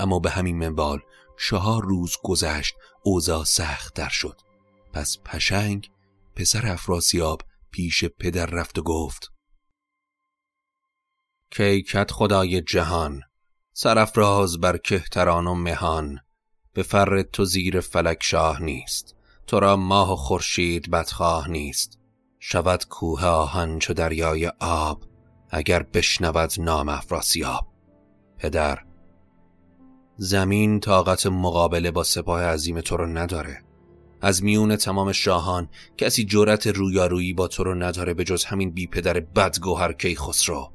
اما 0.01 0.19
به 0.19 0.31
همین 0.31 0.59
منوال 0.59 1.01
چهار 1.49 1.85
روز 1.85 2.13
گذشت 2.23 2.75
اوضاع 3.03 3.45
سخت 3.45 3.95
در 3.95 4.09
شد. 4.09 4.41
پس 4.93 5.19
پشنگ 5.25 5.91
پسر 6.37 6.67
افراسیاب 6.67 7.43
پیش 7.71 8.05
پدر 8.05 8.47
رفت 8.47 8.79
و 8.79 8.83
گفت 8.83 9.33
کیکت 11.51 12.11
خدای 12.11 12.61
جهان 12.61 13.21
سرفراز 13.73 14.61
بر 14.61 14.79
کهتران 14.79 15.47
و 15.47 15.55
مهان 15.55 16.19
به 16.73 16.83
فر 16.83 17.23
تو 17.23 17.45
زیر 17.45 17.81
فلک 17.81 18.19
شاه 18.23 18.63
نیست 18.63 19.19
تو 19.49 19.61
را 19.61 19.77
ماه 19.77 20.13
و 20.13 20.17
خورشید 20.17 20.91
بدخواه 20.91 21.51
نیست. 21.51 21.99
شود 22.39 22.85
کوه 22.89 23.25
آهن 23.25 23.79
چو 23.79 23.95
دریای 23.95 24.53
آب 24.61 25.03
اگر 25.51 25.83
بشنود 25.83 26.51
نام 26.59 26.89
افراسیاب. 26.89 27.69
پدر 28.39 28.79
زمین 30.17 30.81
طاقت 30.81 31.27
مقابله 31.27 31.91
با 31.91 32.05
سپاه 32.05 32.43
عظیم 32.43 32.81
تو 32.81 32.97
رو 32.97 33.07
نداره. 33.07 33.65
از 34.21 34.45
میون 34.45 34.77
تمام 34.77 35.13
شاهان 35.13 35.69
کسی 35.97 36.25
جرأت 36.25 36.67
رویارویی 36.67 37.33
با 37.33 37.49
تو 37.49 37.65
رو 37.65 37.75
نداره 37.75 38.15
به 38.15 38.25
جز 38.25 38.45
همین 38.45 38.71
بی 38.71 38.87
پدر 38.87 39.21
بدگوهر 39.21 39.93
کی 39.93 40.17
خسرو 40.17 40.73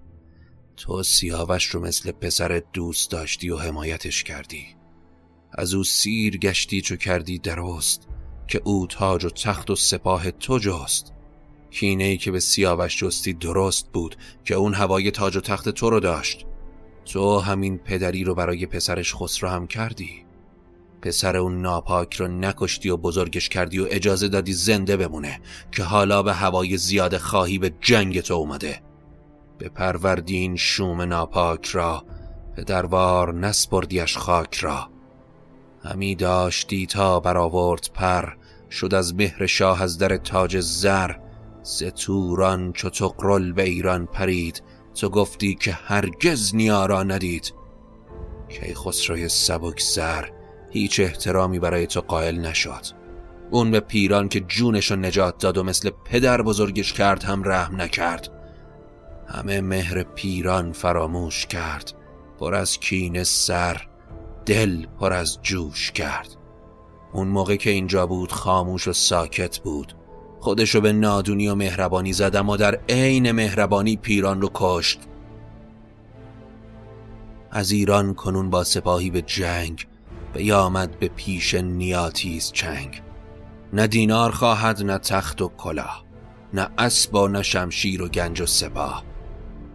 تو 0.77 1.03
سیاوش 1.03 1.65
رو 1.65 1.79
مثل 1.79 2.11
پسر 2.11 2.61
دوست 2.73 3.11
داشتی 3.11 3.49
و 3.49 3.57
حمایتش 3.57 4.23
کردی. 4.23 4.65
از 5.51 5.73
او 5.73 5.83
سیر 5.83 6.37
گشتی 6.37 6.81
چو 6.81 6.95
کردی 6.95 7.39
درست 7.39 8.07
که 8.47 8.61
او 8.63 8.87
تاج 8.87 9.25
و 9.25 9.29
تخت 9.29 9.69
و 9.69 9.75
سپاه 9.75 10.31
تو 10.31 10.59
جست. 10.59 11.13
کینه 11.71 12.03
ای 12.03 12.17
که 12.17 12.31
به 12.31 12.39
سیاوش 12.39 12.97
جستی 12.97 13.33
درست 13.33 13.91
بود 13.93 14.15
که 14.45 14.55
اون 14.55 14.73
هوای 14.73 15.11
تاج 15.11 15.37
و 15.37 15.41
تخت 15.41 15.69
تو 15.69 15.89
رو 15.89 15.99
داشت. 15.99 16.45
تو 17.05 17.39
همین 17.39 17.77
پدری 17.77 18.23
رو 18.23 18.35
برای 18.35 18.65
پسرش 18.65 19.15
خسرو 19.15 19.49
هم 19.49 19.67
کردی. 19.67 20.25
پسر 21.01 21.37
اون 21.37 21.61
ناپاک 21.61 22.13
رو 22.13 22.27
نکشتی 22.27 22.89
و 22.89 22.97
بزرگش 22.97 23.49
کردی 23.49 23.79
و 23.79 23.87
اجازه 23.91 24.27
دادی 24.27 24.53
زنده 24.53 24.97
بمونه 24.97 25.41
که 25.71 25.83
حالا 25.83 26.23
به 26.23 26.33
هوای 26.33 26.77
زیاد 26.77 27.17
خواهی 27.17 27.57
به 27.57 27.73
جنگ 27.81 28.21
تو 28.21 28.33
اومده. 28.33 28.81
به 29.63 29.69
پروردین 29.69 30.55
شوم 30.55 31.01
ناپاک 31.01 31.65
را 31.65 32.03
پدروار 32.55 33.33
نسپردیش 33.33 34.17
خاک 34.17 34.55
را. 34.55 34.89
همی 35.83 36.15
داشتی 36.15 36.85
تا 36.85 37.19
برآورد 37.19 37.89
پر 37.93 38.33
شد 38.71 38.93
از 38.93 39.15
مهر 39.15 39.45
شاه 39.45 39.81
از 39.81 39.97
در 39.97 40.17
تاج 40.17 40.59
زر. 40.59 41.11
ستوران 41.61 42.73
چو 42.73 42.89
تقرل 42.89 43.51
به 43.51 43.63
ایران 43.63 44.05
پرید 44.05 44.63
تو 44.95 45.09
گفتی 45.09 45.55
که 45.55 45.71
هرگز 45.71 46.55
نیارا 46.55 47.03
ندید. 47.03 47.53
کی 48.49 48.73
خسروی 48.73 49.29
سبک 49.29 49.81
سر 49.81 50.31
هیچ 50.71 50.99
احترامی 50.99 51.59
برای 51.59 51.87
تو 51.87 52.01
قائل 52.01 52.39
نشد. 52.39 52.85
اون 53.51 53.71
به 53.71 53.79
پیران 53.79 54.29
که 54.29 54.39
جونشو 54.39 54.95
نجات 54.95 55.37
داد 55.37 55.57
و 55.57 55.63
مثل 55.63 55.89
پدر 56.05 56.41
بزرگش 56.41 56.93
کرد 56.93 57.23
هم 57.23 57.43
رحم 57.43 57.81
نکرد. 57.81 58.42
همه 59.33 59.61
مهر 59.61 60.03
پیران 60.03 60.71
فراموش 60.71 61.45
کرد 61.45 61.93
پر 62.39 62.55
از 62.55 62.79
کین 62.79 63.23
سر 63.23 63.87
دل 64.45 64.85
پر 64.99 65.13
از 65.13 65.39
جوش 65.41 65.91
کرد. 65.91 66.35
اون 67.13 67.27
موقع 67.27 67.55
که 67.55 67.69
اینجا 67.69 68.07
بود 68.07 68.31
خاموش 68.31 68.87
و 68.87 68.93
ساکت 68.93 69.59
بود. 69.59 69.95
خودشو 70.39 70.81
به 70.81 70.93
نادونی 70.93 71.47
و 71.47 71.55
مهربانی 71.55 72.13
زد 72.13 72.35
اما 72.35 72.57
در 72.57 72.79
عین 72.89 73.31
مهربانی 73.31 73.95
پیران 73.95 74.41
رو 74.41 74.49
کشت. 74.53 74.99
از 77.51 77.71
ایران 77.71 78.13
کنون 78.13 78.49
با 78.49 78.63
سپاهی 78.63 79.09
به 79.09 79.21
جنگ 79.21 79.87
بیامد 80.33 80.99
به 80.99 81.07
پیش 81.07 81.53
نیاتیز 81.53 82.51
چنگ. 82.51 83.01
نه 83.73 83.87
دینار 83.87 84.31
خواهد 84.31 84.83
نه 84.83 84.97
تخت 84.97 85.41
و 85.41 85.47
کلاه 85.57 86.03
نه 86.53 86.69
اسب 86.77 87.15
و 87.15 87.27
نه 87.27 87.41
شمشیر 87.41 88.01
و 88.01 88.07
گنج 88.07 88.41
و 88.41 88.45
سپاه. 88.45 89.12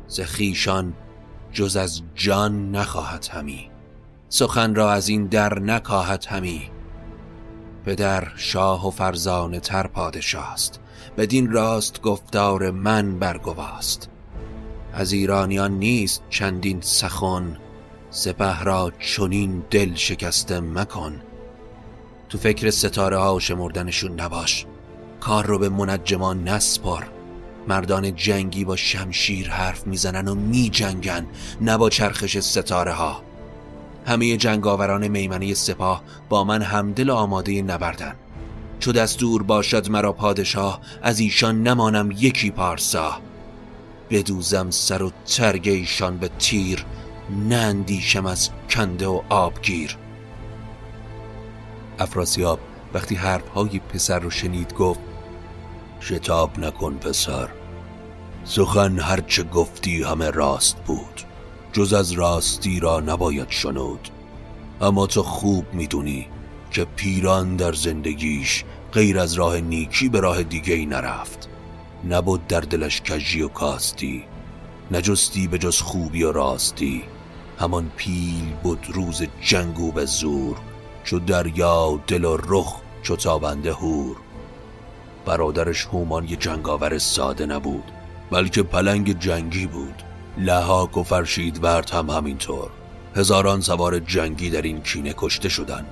ز 0.08 0.20
خیشان 0.20 0.94
جز 1.52 1.76
از 1.76 2.02
جان 2.14 2.70
نخواهد 2.70 3.28
همی. 3.30 3.70
سخن 4.28 4.74
را 4.74 4.92
از 4.92 5.08
این 5.08 5.26
در 5.26 5.58
نکاهد 5.58 6.24
همی. 6.28 6.70
پدر 7.84 8.28
شاه 8.36 8.86
و 8.86 8.90
فرزانه 8.90 9.60
تر 9.60 9.86
پادشاست. 9.86 10.80
بدین 11.16 11.50
راست 11.50 12.02
گفتار 12.02 12.70
من 12.70 13.18
برگواست. 13.18 14.08
از 14.92 15.12
ایرانیان 15.12 15.72
نیست 15.72 16.22
چندین 16.30 16.80
سخن. 16.80 17.56
سپه 18.10 18.62
را 18.62 18.92
چنین 18.98 19.62
دل 19.70 19.94
شکسته 19.94 20.60
مکن. 20.60 21.20
تو 22.28 22.38
فکر 22.38 22.70
ستاره 22.70 23.18
ها 23.18 23.34
و 23.34 23.40
شمردنشون 23.40 24.20
نباش. 24.20 24.66
کار 25.20 25.46
رو 25.46 25.58
به 25.58 25.68
منجمان 25.68 26.48
نسپار 26.48 27.17
مردان 27.68 28.14
جنگی 28.14 28.64
با 28.64 28.76
شمشیر 28.76 29.50
حرف 29.50 29.87
می‌زنن 29.87 30.28
و 30.28 30.35
میجنگن 30.35 31.26
نه 31.61 31.76
با 31.76 31.90
چرخش 31.90 32.38
ستاره 32.38 32.92
ها. 32.92 33.22
همه 34.07 34.37
جنگاوران 34.37 35.09
میمنه 35.09 35.54
سپاه 35.54 36.02
با 36.28 36.44
من 36.44 36.62
همدل 36.62 37.11
آماده 37.11 37.62
نبردن. 37.62 38.14
چو 38.81 38.92
دستور 38.92 39.42
باشد 39.42 39.90
مرا 39.90 40.12
پادشاه 40.12 40.81
از 41.02 41.20
ایشان 41.20 41.62
نمانم 41.62 42.11
یکی 42.11 42.50
پارسا. 42.50 43.20
بدوزم 44.11 44.70
سر 44.70 45.02
و 45.02 45.12
ترگ 45.37 45.68
ایشان 45.68 46.18
به 46.18 46.31
تیر 46.38 46.85
نندیشم 47.48 48.26
از 48.26 48.50
کنده 48.70 49.07
و 49.07 49.20
آبگیر. 49.28 49.96
افراسیاب 51.98 52.61
وقتی 52.94 53.14
حرفهای 53.14 53.78
پسر 53.78 54.18
رو 54.18 54.31
شنید 54.31 54.74
گفت 54.74 55.00
شتاب 56.00 56.59
نکن 56.59 56.94
پسر. 56.94 57.48
سخن 58.50 58.98
هرچه 58.98 59.42
گفتی 59.42 60.02
همه 60.02 60.30
راست 60.30 60.76
بود 60.76 61.22
جز 61.72 61.92
از 61.92 62.12
راستی 62.12 62.80
را 62.80 63.00
نباید 63.00 63.50
شنود. 63.50 64.08
اما 64.80 65.06
تو 65.06 65.22
خوب 65.22 65.64
می‌دونی 65.72 66.26
که 66.70 66.84
پیران 66.84 67.56
در 67.56 67.72
زندگیش 67.72 68.64
غیر 68.92 69.18
از 69.18 69.34
راه 69.34 69.61
نیکی 69.61 70.08
به 70.08 70.20
راه 70.20 70.42
دیگه 70.42 70.74
ای 70.74 70.87
نرفت. 70.87 71.48
نبود 72.08 72.46
در 72.46 72.61
دلش 72.61 73.02
کجی 73.02 73.42
و 73.42 73.48
کاستی 73.48 74.24
نجستی 74.90 75.48
به 75.48 75.58
جز 75.58 75.80
خوبی 75.80 76.22
و 76.22 76.32
راستی. 76.32 77.02
همان 77.58 77.90
پیل 77.96 78.52
بود 78.62 78.87
روز 78.88 79.22
جنگو 79.40 79.92
به 79.92 80.04
زور 80.04 80.56
چو 81.04 81.18
دریا 81.18 82.00
دل 82.06 82.24
و 82.24 82.37
رخ 82.37 82.80
چو 83.02 83.16
تابنده 83.16 83.72
هور 83.72 84.16
برادرش 85.26 85.84
هومان 85.84 86.28
یه 86.28 86.37
جنگاور 86.37 86.98
ساده 86.98 87.46
نبود. 87.46 87.97
بلکه 88.30 88.62
پلنگ 88.62 89.18
جنگی 89.18 89.66
بود. 89.66 90.02
لحاک 90.38 90.96
و 90.96 91.02
فرشید 91.02 91.64
ورد 91.64 91.90
هم 91.90 92.10
همینطور. 92.10 92.70
هزاران 93.16 93.60
سوار 93.60 93.98
جنگی 93.98 94.50
در 94.50 94.62
این 94.62 94.80
کینه 94.80 95.14
کشته 95.16 95.48
شدن. 95.48 95.86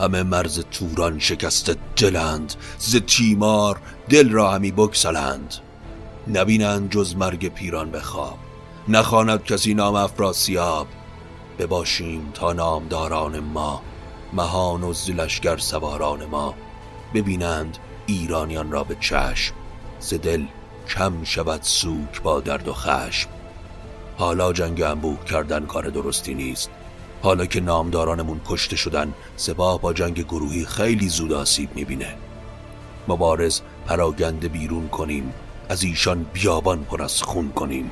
همه 0.00 0.22
مرز 0.22 0.64
توران 0.70 1.18
شکسته 1.18 1.76
دلند. 1.96 2.54
ز 2.78 2.96
تیمار 2.96 3.80
دل 4.08 4.30
را 4.30 4.50
همی 4.50 4.70
بکسلند 4.70 5.54
نبینند 6.34 6.90
جز 6.90 7.16
مرگ 7.16 7.48
پیران 7.48 7.90
به 7.90 8.00
خواب. 8.00 8.38
نخواند 8.88 9.44
کسی 9.44 9.74
نام 9.74 9.94
افراسیاب 9.94 10.86
بباشیم 11.58 12.30
تا 12.34 12.52
نامداران 12.52 13.40
ما 13.40 13.82
مهان 14.32 14.82
و 14.82 14.92
زلشگر 14.92 15.56
سواران 15.56 16.24
ما. 16.24 16.54
ببینند 17.14 17.78
ایرانیان 18.06 18.70
را 18.70 18.84
به 18.84 18.96
چشم. 19.00 19.54
ز 20.00 20.14
دل 20.14 20.44
کم 20.88 21.24
شود 21.24 21.62
سوک 21.62 22.22
با 22.22 22.40
درد 22.40 22.68
و 22.68 22.72
خشم. 22.72 23.28
حالا 24.16 24.52
جنگ 24.52 24.82
انبوه 24.82 25.24
کردن 25.24 25.66
کار 25.66 25.88
درستی 25.88 26.34
نیست. 26.34 26.70
حالا 27.22 27.46
که 27.46 27.60
نامدارانمون 27.60 28.40
کشته 28.46 28.76
شدن 28.76 29.14
سپاه 29.36 29.80
با 29.80 29.92
جنگ 29.92 30.24
گروهی 30.24 30.64
خیلی 30.64 31.08
زود 31.08 31.32
آسیب 31.32 31.70
می‌بینه. 31.74 32.14
مبارز 33.08 33.60
پراگنده 33.86 34.48
بیرون 34.48 34.88
کنیم 34.88 35.32
از 35.68 35.82
ایشان 35.82 36.26
بیابان 36.32 36.84
پر 36.84 37.02
از 37.02 37.22
خون 37.22 37.50
کنیم. 37.50 37.90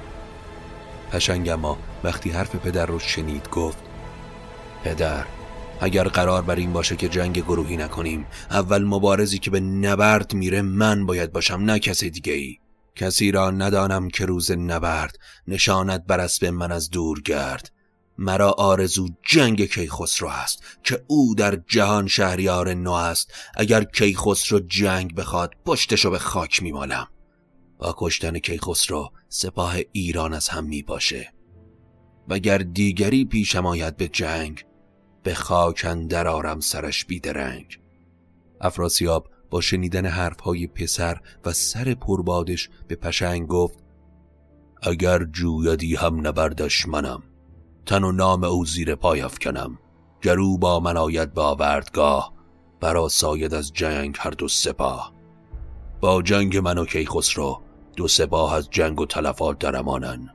پشنگ 1.12 1.48
اما 1.48 1.78
وقتی 2.04 2.30
حرف 2.30 2.56
پدر 2.56 2.86
رو 2.86 2.98
شنید 2.98 3.48
گفت 3.50 3.78
پدر 4.84 5.24
اگر 5.80 6.08
قرار 6.08 6.42
بر 6.42 6.56
این 6.56 6.72
باشه 6.72 6.96
که 6.96 7.08
جنگ 7.08 7.38
گروهی 7.38 7.76
نکنیم 7.76 8.26
اول 8.50 8.84
مبارزی 8.84 9.38
که 9.38 9.50
به 9.50 9.60
نبرد 9.60 10.34
میره 10.34 10.62
من 10.62 11.06
باید 11.06 11.32
باشم 11.32 11.54
نه 11.54 11.78
کسی 11.78 12.10
دیگه 12.10 12.32
ای 12.32 12.58
کسی 12.96 13.30
را 13.30 13.50
ندانم 13.50 14.08
که 14.08 14.26
روز 14.26 14.50
نبرد 14.50 15.18
نشانت 15.48 16.04
بر 16.06 16.20
اسب 16.20 16.44
من 16.44 16.72
از 16.72 16.90
دور 16.90 17.20
گرد. 17.20 17.72
مرا 18.18 18.50
آرزو 18.50 19.08
جنگ 19.22 19.64
کیخسرو 19.64 20.28
است 20.28 20.62
که 20.82 21.04
او 21.06 21.34
در 21.34 21.56
جهان 21.56 22.06
شهریار 22.06 22.74
نو 22.74 22.92
است. 22.92 23.32
اگر 23.54 23.84
کیخسرو 23.84 24.60
جنگ 24.60 25.14
بخواد 25.14 25.54
پشتشو 25.64 26.10
به 26.10 26.18
خاک 26.18 26.62
میمالم. 26.62 27.08
با 27.78 27.94
کشتن 27.98 28.38
کیخسرو 28.38 29.12
سپاه 29.28 29.76
ایران 29.92 30.34
از 30.34 30.48
هم 30.48 30.64
می 30.64 30.82
باشه 30.82 31.32
وگر 32.28 32.58
دیگری 32.58 33.24
پیشم 33.24 33.66
آید 33.66 33.96
به 33.96 34.08
جنگ 34.08 34.64
به 35.22 35.34
خاکن 35.34 36.14
آرم 36.14 36.60
سرش 36.60 37.04
بیدرنگ. 37.04 37.80
افراسیاب 38.60 39.28
با 39.50 39.60
شنیدن 39.60 40.06
حرفهای 40.06 40.66
پسر 40.66 41.20
و 41.44 41.52
سر 41.52 41.94
پربادش 41.94 42.70
به 42.88 42.96
پشنگ 42.96 43.46
گفت 43.46 43.78
اگر 44.82 45.24
جویدی 45.24 45.96
هم 45.96 46.26
نبردش 46.26 46.88
منم. 46.88 47.22
تن 47.86 48.04
و 48.04 48.12
نام 48.12 48.44
او 48.44 48.64
زیر 48.64 48.94
پای 48.94 49.20
افکنم. 49.20 49.78
گرو 50.22 50.58
با 50.58 50.80
من 50.80 50.96
آید 50.96 51.34
به 51.34 51.42
آوردگاه 51.42 52.32
برا 52.80 53.08
ساید 53.08 53.54
از 53.54 53.72
جنگ 53.72 54.16
هر 54.18 54.30
دو 54.30 54.48
سپاه. 54.48 55.12
با 56.00 56.22
جنگ 56.22 56.56
من 56.56 56.78
و 56.78 56.84
کیخسرو 56.84 57.62
دو 57.96 58.08
سپاه 58.08 58.54
از 58.54 58.70
جنگ 58.70 59.00
و 59.00 59.06
تلفات 59.06 59.58
درمانن 59.58 60.30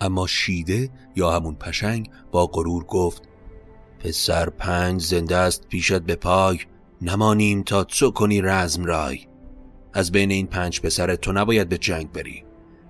اما 0.00 0.26
شیده 0.26 0.90
یا 1.16 1.30
همون 1.30 1.54
پشنگ 1.54 2.10
با 2.32 2.46
غرور 2.46 2.84
گفت 2.84 3.22
پسر 3.98 4.50
پنج 4.50 5.02
زنده 5.02 5.36
است 5.36 5.68
پیشت 5.68 5.98
به 5.98 6.16
پای. 6.16 6.58
نمانیم 7.02 7.62
تا 7.62 7.84
تو 7.84 8.10
کنی 8.10 8.40
رزم 8.40 8.84
رای. 8.84 9.20
از 9.94 10.12
بین 10.12 10.30
این 10.30 10.46
پنج 10.46 10.80
پسر 10.80 11.16
تو 11.16 11.32
نباید 11.32 11.68
به 11.68 11.78
جنگ 11.78 12.12
بری. 12.12 12.44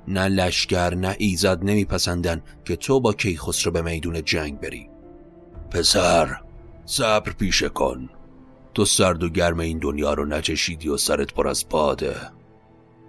نه 0.09 0.29
لشگر 0.29 0.95
نه 0.95 1.17
ایزاد 1.19 1.65
نمیپسندن 1.65 2.43
که 2.65 2.77
تو 2.77 3.01
با 3.01 3.13
کیخسرو 3.13 3.73
به 3.73 3.83
میدون 3.83 4.25
جنگ 4.25 4.61
بری. 4.61 4.89
پسر 5.71 6.41
صبر 6.85 7.33
پیشه 7.33 7.69
کن. 7.69 8.09
تو 8.75 8.85
سرد 8.85 9.23
و 9.23 9.29
گرم 9.29 9.61
این 9.61 9.79
دنیا 9.79 10.15
رو 10.15 10.25
نچشیدی 10.25 10.89
و 10.89 10.97
سرت 10.97 11.35
پر 11.35 11.49
از 11.49 11.65
باده. 11.71 12.17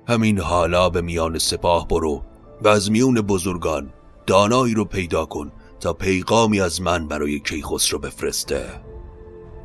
همین 0.07 0.39
حالا 0.39 0.89
به 0.89 1.01
میان 1.01 1.37
سپاه 1.37 1.87
برو 1.87 2.23
و 2.61 2.67
از 2.67 2.91
میون 2.91 3.21
بزرگان 3.21 3.93
دانایی 4.27 4.73
رو 4.73 4.85
پیدا 4.85 5.25
کن 5.25 5.51
تا 5.79 5.93
پیغامی 5.93 6.61
از 6.61 6.81
من 6.81 7.07
برای 7.07 7.39
کیخسرو 7.39 7.99
بفرسته. 7.99 8.88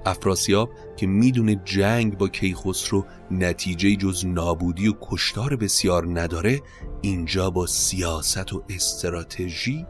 افراسیاب 0.07 0.71
که 0.97 1.07
می‌دونه 1.07 1.63
جنگ 1.65 2.19
با 2.19 2.29
کیخسرو 2.29 3.05
نتیجه 3.31 3.97
جز 3.97 4.27
نابودی 4.27 4.89
و 4.89 4.95
کشتار 5.01 5.57
بسیار 5.57 6.21
نداره 6.21 6.61
اینجا 7.03 7.51
با 7.51 7.67
سیاست 7.67 8.53
و 8.53 8.65
استراتژی 8.69 9.87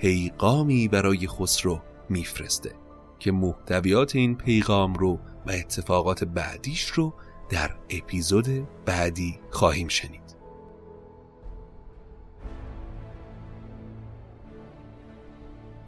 پیغامی 0.00 0.88
برای 0.88 1.26
خسرو 1.26 1.80
میفرسته 2.08 2.72
که 3.18 3.32
محتویات 3.32 4.16
این 4.16 4.36
پیغام 4.36 4.94
رو 4.94 5.18
و 5.46 5.50
اتفاقات 5.50 6.24
بعدیش 6.24 6.86
رو 6.86 7.14
در 7.48 7.76
اپیزود 7.90 8.68
بعدی 8.84 9.38
خواهیم 9.50 9.88
شنید. 9.88 10.25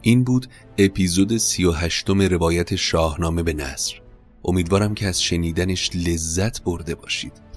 این 0.01 0.23
بود 0.23 0.47
اپیزود 0.77 1.37
سی 1.37 1.65
و 1.65 1.71
هشتم 1.71 2.21
روایت 2.21 2.75
شاهنامه 2.75 3.43
به 3.43 3.53
نصر 3.53 4.01
امیدوارم 4.45 4.93
که 4.93 5.07
از 5.07 5.23
شنیدنش 5.23 5.89
لذت 5.95 6.63
برده 6.63 6.95
باشید. 6.95 7.48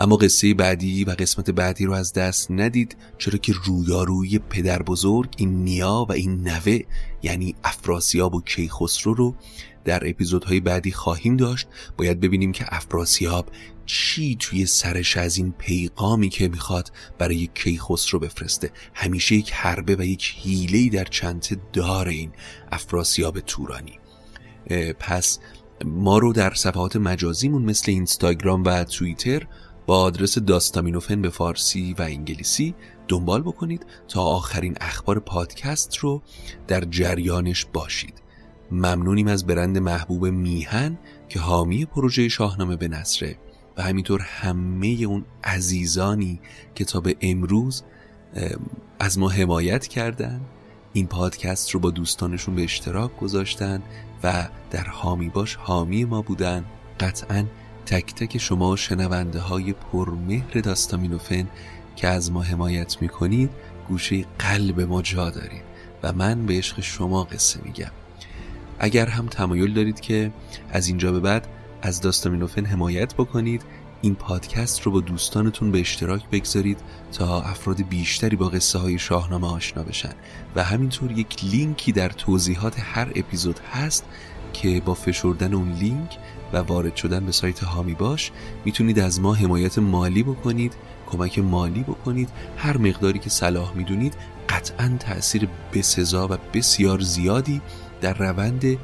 اما 0.00 0.16
قصه 0.16 0.54
بعدی 0.54 1.04
و 1.04 1.10
قسمت 1.10 1.50
بعدی 1.50 1.86
رو 1.86 1.92
از 1.92 2.12
دست 2.12 2.50
ندید 2.50 2.96
چرا 3.18 3.38
که 3.38 3.54
رویاروی 3.64 4.38
پدر 4.38 4.82
بزرگ 4.82 5.34
این 5.36 5.64
نیا 5.64 6.06
و 6.08 6.12
این 6.12 6.48
نوه 6.48 6.78
یعنی 7.22 7.54
افراسیاب 7.64 8.34
و 8.34 8.40
کیخسرو 8.40 9.14
رو 9.14 9.34
در 9.84 10.08
اپیزودهای 10.08 10.60
بعدی 10.60 10.92
خواهیم 10.92 11.36
داشت. 11.36 11.68
باید 11.96 12.20
ببینیم 12.20 12.52
که 12.52 12.64
افراسیاب 12.68 13.48
چی 13.86 14.36
توی 14.40 14.66
سرش 14.66 15.16
از 15.16 15.36
این 15.36 15.54
پیغامی 15.58 16.28
که 16.28 16.48
می‌خواد 16.48 16.92
برای 17.18 17.48
کیخسرو 17.54 18.20
بفرسته. 18.20 18.70
همیشه 18.94 19.34
یک 19.34 19.52
حربه 19.52 19.96
و 19.96 20.02
یک 20.02 20.34
هیلهی 20.36 20.90
در 20.90 21.04
چنته 21.04 21.56
دار 21.72 22.08
این 22.08 22.32
افراسیاب 22.72 23.40
تورانی. 23.40 23.98
پس 24.98 25.38
ما 25.84 26.18
رو 26.18 26.32
در 26.32 26.54
صفحات 26.54 26.96
مجازیمون 26.96 27.62
مثل 27.62 27.92
اینستاگرام 27.92 28.64
و 28.64 28.84
توییتر 28.84 29.46
با 29.90 30.02
آدرس 30.02 30.38
داستامینوفن 30.38 31.22
به 31.22 31.30
فارسی 31.30 31.94
و 31.98 32.02
انگلیسی 32.02 32.74
دنبال 33.08 33.42
بکنید 33.42 33.86
تا 34.08 34.22
آخرین 34.22 34.76
اخبار 34.80 35.20
پادکست 35.20 35.96
رو 35.96 36.22
در 36.66 36.80
جریانش 36.80 37.66
باشید. 37.72 38.22
ممنونیم 38.70 39.26
از 39.26 39.46
برند 39.46 39.78
محبوب 39.78 40.26
میهن 40.26 40.98
که 41.28 41.40
حامی 41.40 41.84
پروژه 41.84 42.28
شاهنامه 42.28 42.76
به 42.76 42.88
نصره 42.88 43.36
و 43.76 43.82
همینطور 43.82 44.20
همه 44.20 44.86
اون 44.86 45.24
عزیزانی 45.44 46.40
که 46.74 46.84
تا 46.84 47.00
به 47.00 47.16
امروز 47.20 47.82
از 48.98 49.18
ما 49.18 49.28
حمایت 49.28 49.86
کردن 49.86 50.40
این 50.92 51.06
پادکست 51.06 51.70
رو 51.70 51.80
با 51.80 51.90
دوستانشون 51.90 52.54
به 52.54 52.64
اشتراک 52.64 53.16
گذاشتن 53.16 53.82
و 54.22 54.48
در 54.70 54.84
حامی 54.84 55.28
باش 55.28 55.54
حامی 55.54 56.04
ما 56.04 56.22
بودن. 56.22 56.64
قطعا 57.00 57.44
تک 57.90 58.14
تک 58.14 58.38
شما 58.38 58.76
شنونده 58.76 59.40
های 59.40 59.72
پرمهر 59.72 60.60
داستامینوفن 60.60 61.48
که 61.96 62.08
از 62.08 62.32
ما 62.32 62.42
حمایت 62.42 63.02
می‌کنید 63.02 63.50
گوشه 63.88 64.24
قلب 64.38 64.80
ما 64.80 65.02
جا 65.02 65.30
دارید 65.30 65.62
و 66.02 66.12
من 66.12 66.46
به 66.46 66.54
عشق 66.54 66.80
شما 66.80 67.24
قصه 67.24 67.60
میگم. 67.64 67.90
اگر 68.78 69.06
هم 69.06 69.26
تمایل 69.26 69.74
دارید 69.74 70.00
که 70.00 70.32
از 70.72 70.88
اینجا 70.88 71.12
به 71.12 71.20
بعد 71.20 71.46
از 71.82 72.00
داستامینوفن 72.00 72.64
حمایت 72.64 73.14
بکنید 73.14 73.62
این 74.02 74.14
پادکست 74.14 74.80
رو 74.80 74.92
با 74.92 75.00
دوستانتون 75.00 75.72
به 75.72 75.80
اشتراک 75.80 76.30
بگذارید 76.32 76.78
تا 77.12 77.42
افراد 77.42 77.82
بیشتری 77.82 78.36
با 78.36 78.48
قصه 78.48 78.78
های 78.78 78.98
شاهنامه 78.98 79.46
آشنا 79.46 79.82
بشن. 79.82 80.12
و 80.56 80.64
همینطور 80.64 81.12
یک 81.12 81.44
لینکی 81.44 81.92
در 81.92 82.08
توضیحات 82.08 82.74
هر 82.78 83.12
اپیزود 83.14 83.58
هست 83.72 84.04
که 84.52 84.82
با 84.84 84.94
فشردن 84.94 85.54
اون 85.54 85.72
لینک 85.72 86.18
و 86.52 86.56
وارد 86.56 86.96
شدن 86.96 87.26
به 87.26 87.32
سایت 87.32 87.64
هامی 87.64 87.94
باش 87.94 88.30
می‌تونید 88.64 88.98
از 88.98 89.20
ما 89.20 89.34
حمایت 89.34 89.78
مالی 89.78 90.22
بکنید 90.22 90.72
کمک 91.06 91.38
مالی 91.38 91.82
بکنید. 91.82 92.28
هر 92.56 92.76
مقداری 92.76 93.18
که 93.18 93.30
صلاح 93.30 93.72
می‌دونید 93.74 94.14
قطعا 94.48 94.96
تأثیر 95.00 95.48
بسزا 95.74 96.28
و 96.30 96.36
بسیار 96.54 97.00
زیادی 97.00 97.60
در 98.00 98.14
روند 98.14 98.78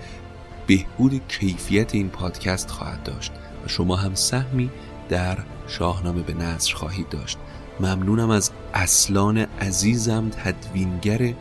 بهبود 0.67 1.21
کیفیت 1.29 1.95
این 1.95 2.09
پادکست 2.09 2.71
خواهد 2.71 3.03
داشت. 3.03 3.33
و 3.65 3.69
شما 3.69 3.97
هم 3.97 4.15
سهمی 4.15 4.71
در 5.09 5.39
شاهنامه 5.69 6.23
به 6.23 6.35
نصر 6.35 6.75
خواهید 6.75 7.09
داشت. 7.09 7.39
ممنونم 7.81 8.31
از 8.31 8.51
اصلان 8.75 9.39
عزیزم 9.39 10.31
تدوینگر 10.31 11.35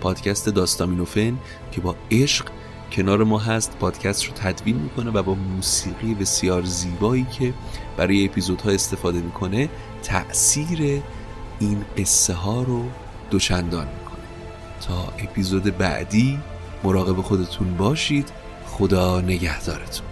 پادکست 0.00 0.48
داستامینوفن 0.48 1.38
که 1.72 1.80
با 1.80 1.96
عشق 2.10 2.46
کنار 2.92 3.24
ما 3.24 3.38
هست 3.38 3.76
پادکست 3.80 4.24
رو 4.24 4.32
تدوین 4.32 4.76
می‌کنه 4.76 5.10
و 5.10 5.22
با 5.22 5.34
موسیقی 5.34 6.14
بسیار 6.14 6.62
زیبایی 6.62 7.26
که 7.38 7.54
برای 7.96 8.24
اپیزودها 8.24 8.70
استفاده 8.70 9.20
می‌کنه 9.20 9.68
تأثیر 10.02 11.02
این 11.60 11.84
قصه 11.98 12.34
ها 12.34 12.62
رو 12.62 12.84
دوچندان 13.30 13.88
می‌کنه. 13.98 14.24
تا 14.80 15.12
اپیزود 15.18 15.78
بعدی 15.78 16.38
مراقب 16.84 17.20
خودتون 17.20 17.76
باشید. 17.76 18.28
خدا 18.66 19.20
نگهدارتون. 19.20 20.07